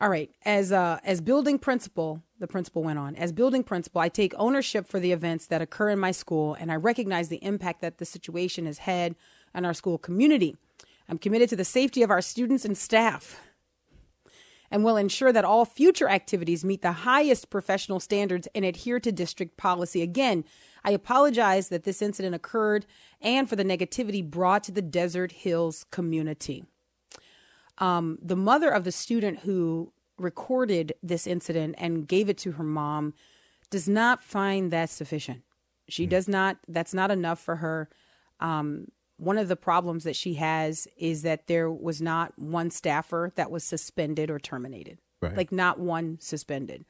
[0.00, 3.14] All right, as uh, as building principal, the principal went on.
[3.16, 6.70] As building principal, I take ownership for the events that occur in my school, and
[6.70, 9.14] I recognize the impact that the situation has had
[9.54, 10.56] on our school community.
[11.08, 13.40] I'm committed to the safety of our students and staff
[14.70, 19.12] and will ensure that all future activities meet the highest professional standards and adhere to
[19.12, 20.02] district policy.
[20.02, 20.44] Again,
[20.84, 22.86] I apologize that this incident occurred
[23.20, 26.64] and for the negativity brought to the Desert Hills community.
[27.78, 32.64] Um, the mother of the student who recorded this incident and gave it to her
[32.64, 33.14] mom
[33.70, 35.42] does not find that sufficient.
[35.88, 37.88] She does not, that's not enough for her.
[38.40, 43.32] Um, one of the problems that she has is that there was not one staffer
[43.36, 44.98] that was suspended or terminated.
[45.20, 45.36] Right.
[45.36, 46.84] Like not one suspended.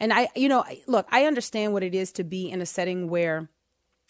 [0.00, 3.08] And I, you know, look, I understand what it is to be in a setting
[3.08, 3.48] where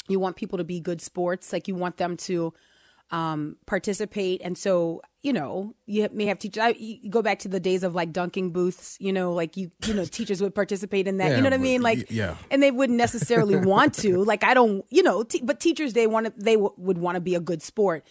[0.08, 2.52] you want people to be good sports, like you want them to
[3.10, 4.40] um, participate.
[4.42, 6.62] And so, you know, you may have teachers.
[6.62, 8.96] I, you go back to the days of like dunking booths.
[9.00, 11.30] You know, like you, you know, teachers would participate in that.
[11.30, 11.82] Yeah, you know what I mean?
[11.82, 12.36] Like, yeah.
[12.50, 14.24] and they wouldn't necessarily want to.
[14.24, 17.16] Like, I don't, you know, t- but teachers they want to, they w- would want
[17.16, 18.04] to be a good sport.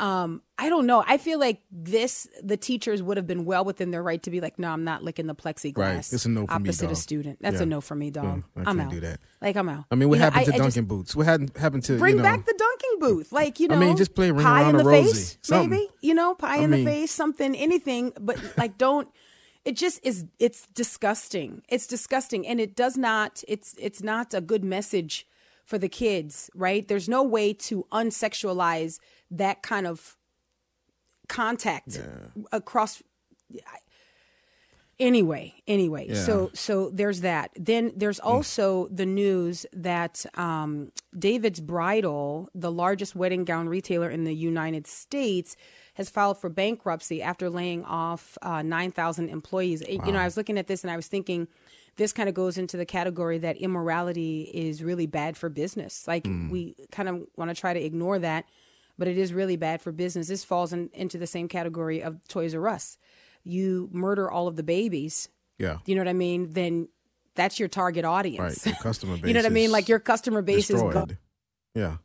[0.00, 1.04] Um, I don't know.
[1.06, 4.40] I feel like this, the teachers would have been well within their right to be
[4.40, 5.76] like, no, I'm not licking the plexiglass.
[5.76, 5.96] Right.
[6.12, 7.38] It's a no for me, opposite a student.
[7.40, 7.62] That's Yeah.
[7.62, 8.24] a no for me, dog.
[8.56, 8.90] Yeah, I I'm can't out.
[8.92, 9.20] do that.
[9.40, 9.84] Like I'm out.
[9.92, 11.14] I mean, what You know, happened to I- I just- Dunkin' Boots?
[11.14, 12.22] What had happened to Bring you know?
[12.24, 13.76] back the dunking booth, like you know.
[13.76, 15.70] I mean, just play Ring pie Around in the the Rosie, face, something.
[15.70, 18.12] maybe you know, pie I in mean- the face, something, anything.
[18.20, 19.08] But like, don't.
[19.64, 20.26] It just is.
[20.38, 21.62] It's disgusting.
[21.68, 23.42] It's disgusting, and it does not.
[23.48, 25.26] It's it's not a good message
[25.64, 26.86] for the kids, right?
[26.86, 28.98] There's no way to unsexualize
[29.30, 30.16] that kind of
[31.28, 32.00] contact
[32.52, 33.02] across
[34.98, 36.06] anyway anyway.
[36.08, 36.14] Yeah.
[36.16, 37.50] so so there's that.
[37.56, 44.24] Then there's also the news that um, david's bridal the largest wedding gown retailer in
[44.24, 45.56] the united states
[45.94, 49.82] has filed for bankruptcy after laying off uh, 9000 employees.
[49.88, 51.48] You know i was looking at this and i was thinking
[51.96, 56.24] this kind of goes into the category that immorality is really bad for business like
[56.24, 56.50] mm.
[56.50, 58.44] we kind of want to try to ignore that
[58.98, 60.28] but it is really bad for business.
[60.28, 62.98] This falls in, into the same category of Toys R Us.
[63.42, 65.28] You murder all of the babies,
[65.58, 65.78] Yeah.
[65.86, 66.52] you know what I mean?
[66.52, 66.88] Then
[67.34, 68.64] that's your target audience.
[68.64, 68.74] Right.
[68.74, 69.24] Your customer base.
[69.26, 69.70] you know what I mean?
[69.70, 70.94] Like your customer base is destroyed.
[70.94, 71.18] gone
[71.74, 71.96] Yeah.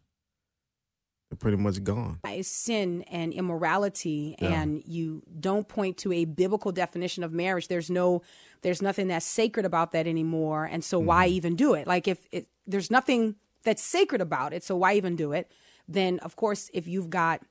[1.30, 2.20] They're pretty much gone.
[2.24, 4.62] by sin and immorality Yeah.
[4.62, 8.24] and you don't point to a biblical definition of marriage there's no
[8.62, 11.36] there's nothing that's sacred about that anymore and so why Mm-hmm.
[11.36, 15.16] even do it like if it, there's nothing that's sacred about it so why even
[15.16, 15.52] do it
[15.88, 17.42] then of course if you've got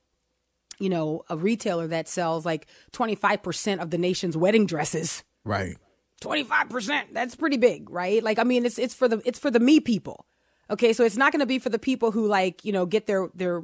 [0.79, 5.77] you know a retailer that sells like 25% of the nation's wedding dresses Right.
[6.21, 9.59] 25% that's pretty big right like i mean it's it's for the it's for the
[9.59, 10.25] me people
[10.69, 13.07] okay so it's not going to be for the people who like you know get
[13.07, 13.63] their their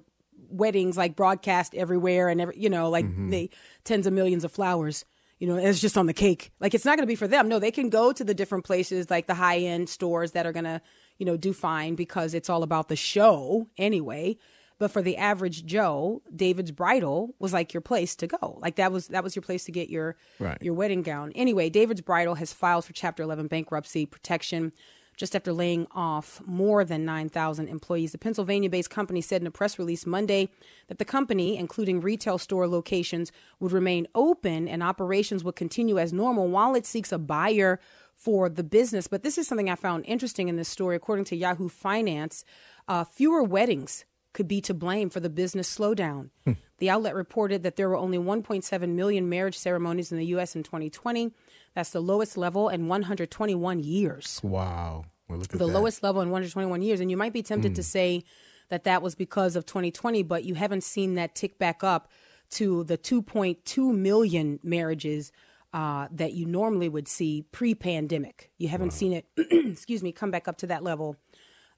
[0.50, 3.30] weddings like broadcast everywhere and every, you know like mm-hmm.
[3.30, 3.50] they
[3.84, 5.06] tens of millions of flowers
[5.40, 6.52] you know it's just on the cake.
[6.60, 7.48] Like it's not going to be for them.
[7.48, 10.54] No they can go to the different places like the high end stores that are
[10.54, 10.82] going to
[11.18, 14.38] you know do fine because it's all about the show anyway.
[14.78, 18.60] But for the average joe david's bridal was like your place to go.
[18.62, 20.62] Like that was that was your place to get your Right.
[20.62, 21.32] your wedding gown.
[21.36, 24.74] Anyway, David's Bridal has filed for Chapter 11 bankruptcy protection
[25.18, 28.12] just after laying off more than 9,000 employees.
[28.12, 30.50] The Pennsylvania based company said in a press release Monday
[30.88, 36.14] that the company, including retail store locations, would remain open and operations would continue as
[36.14, 37.80] normal while it seeks a buyer
[38.14, 39.08] for the business.
[39.08, 40.96] But this is something I found interesting in this story.
[40.96, 42.46] According to Yahoo Finance,
[42.88, 46.30] uh, fewer weddings could be to blame for the business slowdown.
[46.78, 50.56] The outlet reported that there were only 1.7 million marriage ceremonies in the U.S.
[50.56, 51.32] in 2020.
[51.76, 54.40] That's the lowest level in 121 years.
[54.44, 55.06] Wow.
[55.28, 55.66] Well, The that.
[55.68, 57.00] lowest level in 121 years.
[57.00, 58.24] And you might be tempted to say
[58.70, 62.10] that that was because of 2020, but you haven't seen that tick back up
[62.52, 65.32] to the 2.2 million marriages
[65.74, 68.52] uh, that you normally would see pre pandemic.
[68.58, 71.18] You haven't seen it, excuse me, come back up to that level.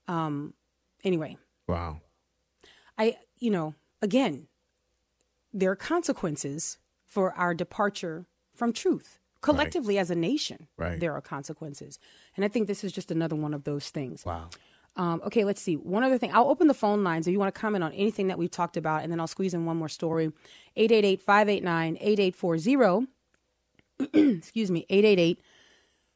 [0.07, 0.53] Um,
[1.03, 1.37] anyway,
[1.67, 2.01] Wow.
[2.97, 4.47] I, you know, again,
[5.53, 9.19] there are consequences for our departure from truth.
[9.41, 10.99] Collectively, as a nation, Right.
[10.99, 11.99] there are consequences.
[12.35, 14.25] And I think this is just another one of those things.
[14.25, 14.49] Wow.
[14.95, 15.75] Um, okay, let's see.
[15.75, 16.31] One other thing.
[16.33, 18.77] I'll open the phone lines if you want to comment on anything that we've talked
[18.77, 20.31] about, and then I'll squeeze in one more story.
[20.75, 23.07] 888 589 8840.
[24.37, 25.39] Excuse me, 888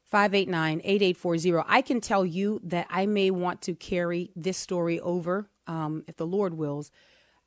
[0.06, 1.64] 589 8840.
[1.68, 6.18] I can tell you that I may want to carry this story over, um, if
[6.18, 6.92] the Lord wills.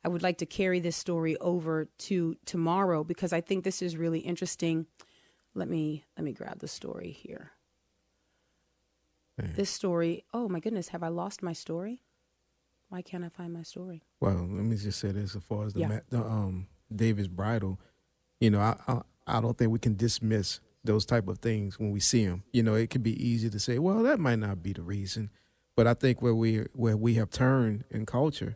[0.03, 3.97] I would like to carry this story over to tomorrow because I think this is
[3.97, 4.85] really interesting.
[5.55, 7.51] Let me let me grab the story here.
[9.55, 10.23] This story.
[10.33, 12.03] Oh my goodness, have I lost my story?
[12.89, 14.03] Why can't I find my story?
[14.21, 15.87] Well, let me just say this: as far as the, Yeah.
[15.87, 17.79] ma- the um David's bridal,
[18.39, 21.91] you know, I, I I don't think we can dismiss those type of things when
[21.91, 22.43] we see them.
[22.53, 25.31] You know, it could be easy to say, well, that might not be the reason,
[25.75, 28.55] but I think where we where we have turned in culture,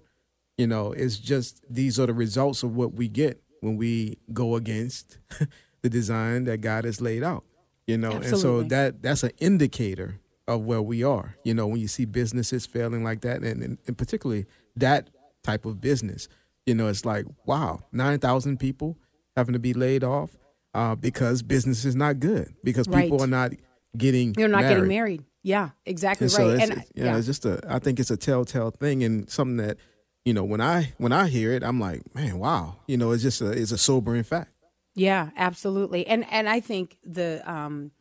[0.57, 4.55] you know, it's just these are the results of what we get when we go
[4.55, 5.17] against
[5.81, 7.43] the design that God has laid out.
[7.87, 11.35] You know, and so that that's an indicator of where we are.
[11.43, 15.09] You know, when you see businesses failing like that, and, and, and particularly that
[15.43, 16.27] type of business,
[16.67, 18.97] you know, it's like wow, nine thousand people
[19.35, 20.37] having to be laid off
[20.75, 23.21] uh, because business is not good because people Right.
[23.21, 23.53] are not
[23.97, 24.73] getting You're not married.
[24.75, 25.23] getting married.
[25.41, 26.53] Yeah, exactly And so right.
[26.55, 27.59] it's, And it's- yeah, it's just a.
[27.67, 29.77] I think it's a telltale thing and something that
[30.25, 32.75] you know when I when I hear it, I'm like, man, wow.
[32.87, 34.51] You know, it's just a it's a sobering fact.
[34.99, 36.05] Yeah, absolutely.
[36.07, 37.91] And and I think the um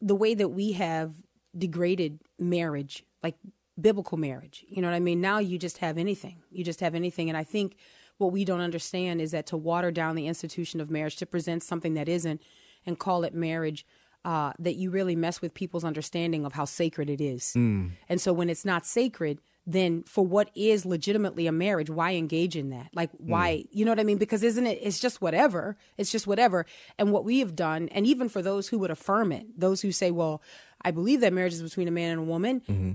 [0.00, 1.14] the way that we have
[1.56, 3.36] degraded marriage, like
[3.80, 4.64] biblical marriage.
[4.68, 5.20] You know what I mean?
[5.20, 6.42] Now you just have anything.
[6.50, 7.28] You just have anything.
[7.28, 7.76] And I think
[8.18, 11.62] what we don't understand is that to water down the institution of marriage, to present
[11.62, 12.40] something that isn't
[12.86, 13.84] and call it marriage,
[14.24, 17.52] uh, that you really mess with people's understanding of how sacred it is.
[17.56, 17.92] Mm.
[18.08, 22.56] And so when it's not sacred, then for what is legitimately a marriage, why engage
[22.56, 22.88] in that?
[22.94, 24.18] Like, why, you know what I mean?
[24.18, 25.76] Because isn't it, it's just whatever.
[25.98, 26.66] It's just whatever.
[26.98, 29.90] And what we have done, and even for those who would affirm it, those who
[29.90, 30.40] say, well,
[30.82, 32.60] I believe that marriage is between a man and a woman.
[32.60, 32.92] Mm-hmm.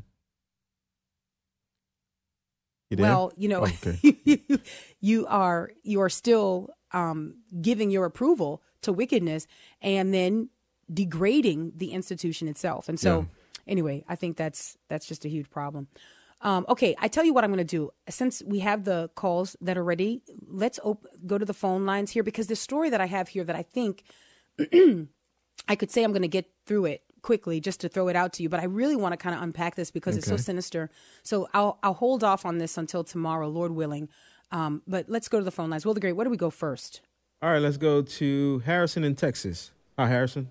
[2.89, 2.97] You?
[2.97, 4.59] Well, you know, Okay.
[4.99, 9.47] you are you are still um, giving your approval to wickedness
[9.81, 10.49] and then
[10.93, 12.89] degrading the institution itself.
[12.89, 13.27] And so,
[13.65, 15.87] anyway, I think that's that's just a huge problem.
[16.41, 17.91] Um, okay, I tell you what I'm going to do.
[18.09, 22.11] Since we have the calls that are ready, let's op- go to the phone lines
[22.11, 24.03] here because the story that I have here that I think
[25.67, 28.33] I could say I'm going to get through it quickly just to throw it out
[28.33, 30.89] to you, but I really want to kind of unpack this because it's so sinister.
[31.23, 34.09] So I'll I'll hold off on this until tomorrow, Lord willing.
[34.51, 35.85] Um, but let's go to the phone lines.
[35.85, 37.01] Will the Great, where do we go first?
[37.41, 39.71] All right, let's go to Harrison in Texas.
[39.97, 40.49] Hi, Harrison.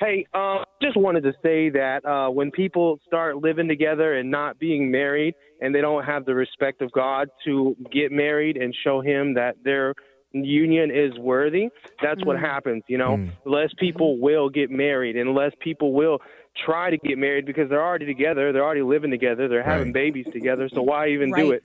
[0.00, 4.58] Hey, um, just wanted to say that uh, when people start living together and not
[4.58, 9.02] being married, and they don't have the respect of God to get married and show
[9.02, 9.94] Him that their
[10.32, 11.68] union is worthy,
[12.02, 12.40] that's what Mm.
[12.40, 12.82] happens.
[12.88, 16.18] You know, less people will get married, and less people will
[16.64, 19.94] try to get married because they're already together, they're already living together, they're having Right.
[19.94, 20.70] babies together.
[20.70, 21.62] So why even do it?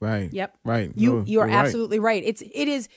[0.00, 0.32] Right.
[0.32, 0.58] Yep.
[0.64, 0.92] Right.
[0.94, 1.54] You No, you're right.
[1.54, 2.22] absolutely right.
[2.24, 2.88] It's it is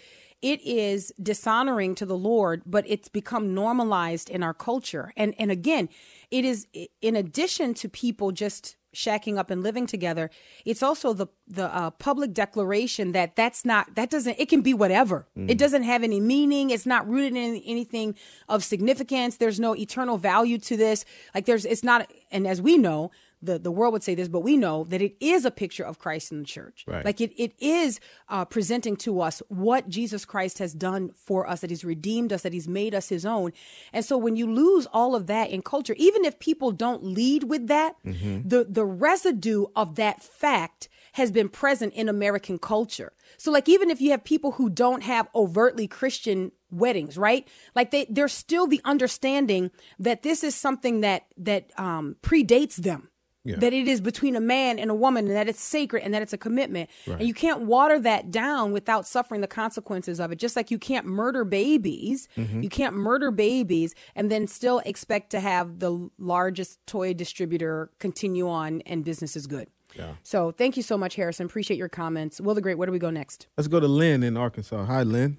[0.42, 5.14] it is dishonoring to the Lord, but it's become normalized in our culture.
[5.18, 5.90] And and again,
[6.32, 6.68] it is
[7.02, 10.30] in addition to people just shacking up and living together,
[10.66, 14.74] it's also the the uh, public declaration that that's not that doesn't it can be
[14.74, 15.28] whatever.
[15.38, 15.50] Mm.
[15.50, 16.70] It doesn't have any meaning.
[16.70, 18.16] It's not rooted in anything
[18.48, 19.38] of significance.
[19.38, 21.06] There's no eternal value to this.
[21.36, 23.12] Like there's it's not and as we know,
[23.42, 26.00] the, the world would say this, but we know that it is a picture of
[26.00, 26.86] Christ in the church.
[26.88, 27.06] Right.
[27.06, 31.62] Like it, it is uh, presenting to us what Jesus Christ has done for us,
[31.62, 33.54] that he's redeemed us, that he's made us his own.
[33.94, 37.44] And so when you lose all of that in culture, even if people don't lead
[37.46, 43.14] with that, the, the residue of that fact has been present in American culture.
[43.38, 47.48] So like even if you have people who don't have overtly Christian weddings, right?
[47.76, 53.10] Like they there's still the understanding that this is something that that um predates them.
[53.46, 53.56] Yeah.
[53.56, 56.22] That it is between a man and a woman and that it's sacred and that
[56.22, 56.90] it's a commitment.
[57.08, 57.20] Right.
[57.20, 60.40] And you can't water that down without suffering the consequences of it.
[60.40, 62.62] Just like you can't murder babies, Mhm.
[62.62, 68.48] you can't murder babies and then still expect to have the largest toy distributor continue
[68.50, 69.70] on and business is good.
[69.96, 70.16] Yeah.
[70.22, 71.46] So thank you so much, Harrison.
[71.46, 72.42] Appreciate your comments.
[72.42, 73.48] Will the Great, where do we go next?
[73.58, 74.84] Let's go to Lynn in Arkansas.
[74.86, 75.38] Hi, Lynn.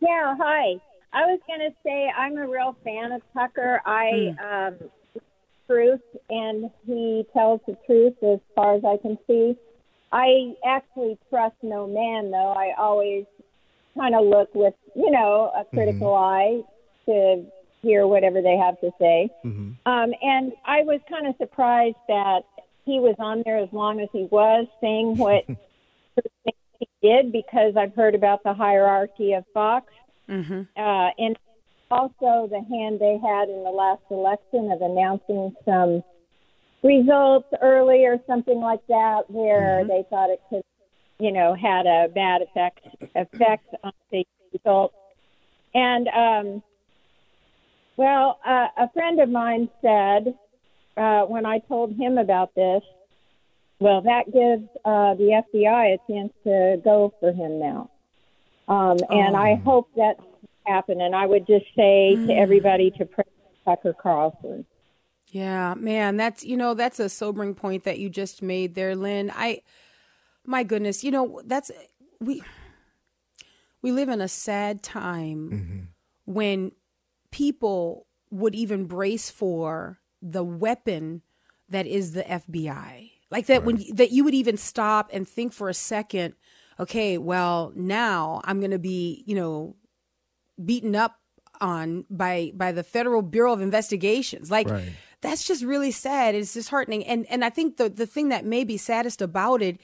[0.00, 0.80] Yeah, hi.
[1.12, 3.80] I was going to say I'm a real fan of Tucker.
[3.84, 4.90] I um
[5.66, 6.00] truth
[6.30, 9.56] and he tells the truth as far as I can see.
[10.12, 12.52] I actually trust no man though.
[12.52, 13.24] I always
[13.96, 16.60] kind of look with, you know, a critical eye
[17.06, 17.44] to
[17.82, 19.30] hear whatever they have to say.
[19.86, 22.42] Um, and I was kind of surprised that
[22.84, 25.44] he was on there as long as he was, saying what
[26.78, 29.92] he did, because I've heard about the hierarchy of Fox,
[30.28, 30.62] mm-hmm.
[30.76, 31.36] uh, and
[31.90, 36.02] also the hand they had in the last election of announcing some
[36.82, 40.62] results early or something like that, where they thought it could,
[41.18, 42.80] you know, had a bad effect
[43.14, 44.94] effect on the results.
[45.74, 46.62] And um,
[47.96, 50.34] well, uh, a friend of mine said
[50.96, 52.82] uh, when I told him about this,
[53.78, 57.90] well, that gives uh, the FBI a chance to go for him now.
[58.68, 60.16] Um, and I hope that
[60.66, 61.00] happen.
[61.00, 62.36] And I would just say to mm.
[62.36, 63.24] everybody to pray
[63.64, 64.64] for Tucker Carlson.
[65.28, 69.32] Yeah, man, that's you know that's a sobering point that you just made there, Lynn.
[69.34, 69.62] I,
[70.44, 71.70] my goodness, you know that's
[72.20, 72.42] we
[73.82, 76.32] we live in a sad time mm-hmm.
[76.32, 76.72] when
[77.30, 81.22] people would even brace for the weapon
[81.68, 83.10] that is the FBI.
[83.30, 86.34] Like that when that you would even stop and think for a second,
[86.78, 89.76] okay, well, now I'm going to be, you know,
[90.62, 91.20] beaten up
[91.60, 94.50] on by by the Federal Bureau of Investigations.
[94.50, 94.92] Like Right.
[95.22, 96.34] that's just really sad.
[96.34, 97.04] It's disheartening.
[97.04, 99.80] And and I think the the thing that may be saddest about it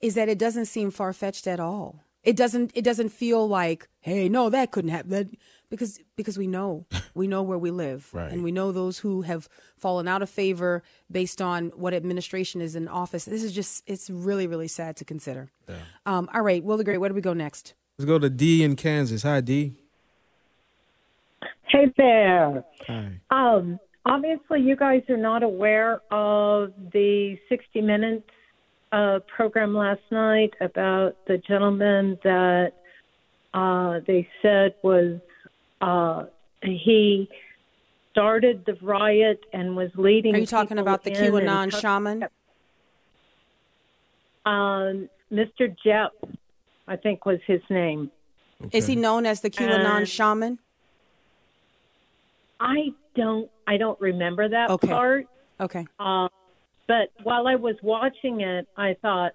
[0.00, 2.00] is that it doesn't seem far fetched at all.
[2.22, 5.10] It doesn't it doesn't feel like, hey, no, that couldn't happen.
[5.10, 5.28] That,
[5.70, 6.86] because because we know.
[7.16, 8.08] We know where we live.
[8.12, 8.32] Right.
[8.32, 12.74] And we know those who have fallen out of favor based on what administration is
[12.74, 13.24] in office.
[13.24, 15.52] This is just it's really, really sad to consider.
[15.68, 15.76] Yeah.
[16.06, 17.74] Um, all right, Will the Great, where do we go next?
[17.96, 19.22] Let's go to D in Kansas.
[19.22, 19.76] Hi, D.
[21.68, 22.64] Hey there.
[22.86, 23.12] Hi.
[23.30, 28.28] Um, obviously, you guys are not aware of the 60 Minutes
[28.92, 32.72] uh, program last night about the gentleman that
[33.54, 35.18] uh, they said was
[35.80, 36.24] uh,
[36.62, 37.28] he
[38.12, 40.34] started the riot and was leading.
[40.34, 42.24] Are you talking about the in and QAnon shaman?
[44.46, 45.74] Um, Mr.
[45.84, 46.12] Jep,
[46.86, 48.10] I think was his name.
[48.72, 50.58] Is he known as the QAnon And- shaman?
[52.60, 54.88] I don't I don't remember that Okay.
[54.88, 55.26] part.
[55.60, 55.86] Okay.
[55.98, 56.28] Uh,
[56.86, 59.32] but while I was watching it, I thought,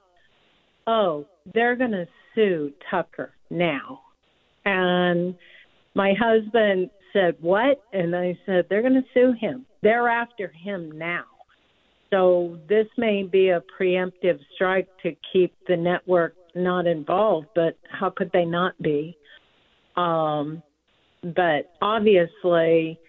[0.86, 4.02] oh, they're going to sue Tucker now.
[4.66, 5.36] And
[5.96, 7.82] my husband said, what?
[7.92, 9.66] And I said, they're going to sue him.
[9.82, 11.24] They're after him now.
[12.12, 18.10] So this may be a preemptive strike to keep the network not involved, but how
[18.10, 19.16] could they not be?
[19.96, 20.62] Um,
[21.24, 23.00] but obviously,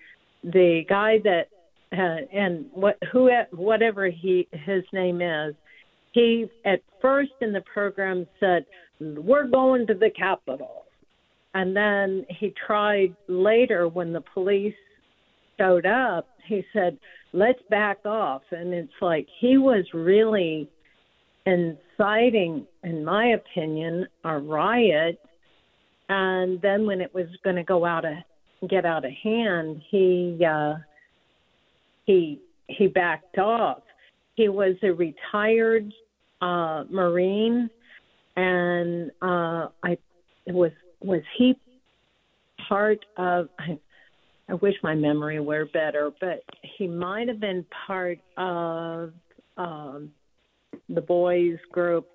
[0.43, 1.49] the guy that
[1.93, 5.55] uh, and what who whatever he his name is,
[6.13, 8.65] he at first in the program said,
[9.01, 10.85] "We're going to the Capitol,"
[11.55, 14.75] and then he tried later when the police
[15.59, 16.29] showed up.
[16.47, 16.99] He said,
[17.33, 20.69] "Let's back off," and it's like he was really
[21.47, 25.19] inciting, in my opinion, a riot.
[26.09, 28.15] And then when it was going to go out of
[28.69, 30.75] get out of hand, he uh,
[32.07, 33.83] he he backed off.
[34.35, 35.93] He was a retired
[36.41, 37.69] uh, Marine,
[38.37, 39.97] and uh, I
[40.47, 41.55] was was he
[42.69, 43.49] part of.
[43.59, 43.79] I,
[44.49, 46.43] I wish my memory were better, but
[46.77, 49.13] he might have been part of
[49.57, 50.11] um,
[50.89, 52.09] the boys group.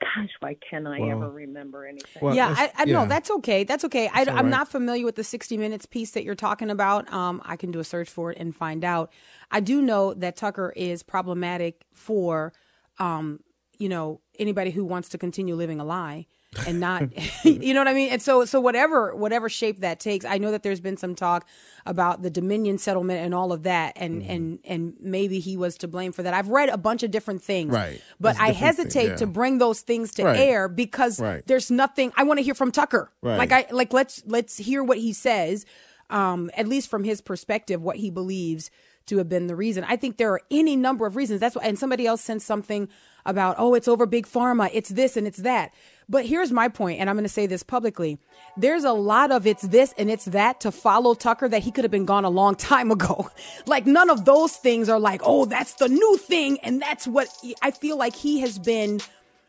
[0.00, 2.34] Gosh, why can I Well- ever remember anything?
[2.34, 3.64] yeah, I, I know that's okay.
[3.64, 4.08] That's okay.
[4.08, 4.50] I, That's all I'm right.
[4.50, 7.12] not familiar with the 60 Minutes piece that you're talking about.
[7.12, 9.12] Um, I can do a search for it and find out.
[9.50, 12.52] I do know that Tucker is problematic for,
[12.98, 13.40] um,
[13.78, 16.26] you know, anybody who wants to continue living a lie
[16.66, 17.02] and not,
[17.44, 18.10] you know what I mean.
[18.10, 21.46] And so, so whatever, whatever shape that takes, I know that there's been some talk
[21.86, 24.30] about the Dominion settlement and all of that, and Mm-hmm.
[24.30, 26.34] and and maybe he was to blame for that.
[26.34, 28.00] I've read a bunch of different things, Right.
[28.18, 29.16] But That's I different thing, hesitate yeah.
[29.16, 30.38] to bring those things to Right.
[30.40, 31.46] air because Right.
[31.46, 33.12] there's nothing I want to hear from Tucker.
[33.22, 33.36] Right.
[33.38, 35.66] Like I like let's let's hear what he says,
[36.10, 38.70] um, at least from his perspective, what he believes
[39.06, 39.84] to have been the reason.
[39.88, 41.40] I think there are any number of reasons.
[41.40, 42.88] That's why and somebody else sent something
[43.24, 45.72] about, oh, it's over big pharma, it's this and it's that.
[46.08, 48.18] But here's my point, and I'm gonna say this publicly.
[48.56, 51.84] There's a lot of it's this and it's that to follow Tucker that he could
[51.84, 53.30] have been gone a long time ago.
[53.66, 57.28] like none of those things are like, oh, that's the new thing, and that's what
[57.62, 59.00] I feel like he has been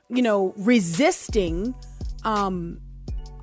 [0.10, 1.74] you know, resisting
[2.26, 2.82] um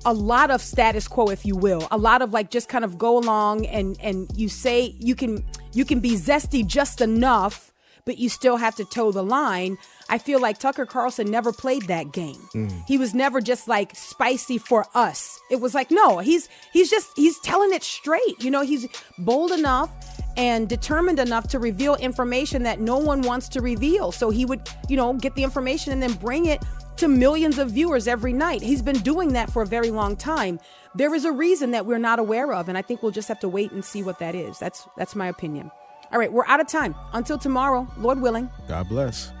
[0.05, 1.87] a lot of status quo if you will.
[1.91, 5.43] A lot of like just kind of go along and and you say you can
[5.73, 7.66] you can be zesty just enough
[8.07, 9.77] but you still have to toe the line.
[10.09, 12.39] I feel like Tucker Carlson never played that game.
[12.55, 12.85] Mm.
[12.87, 15.39] He was never just like spicy for us.
[15.51, 18.41] It was like no, he's he's just he's telling it straight.
[18.41, 18.87] You know, he's
[19.19, 19.91] bold enough
[20.37, 24.11] and determined enough to reveal information that no one wants to reveal.
[24.11, 26.63] So he would, you know, get the information and then bring it
[26.97, 28.61] to millions of viewers every night.
[28.61, 30.59] He's been doing that for a very long time.
[30.95, 33.39] There is a reason that we're not aware of, and I think we'll just have
[33.41, 34.57] to wait and see what that is.
[34.57, 35.71] That's that's my opinion.
[36.11, 36.95] All right, we're out of time.
[37.13, 38.49] Until tomorrow, Lord willing.
[38.67, 39.31] God bless.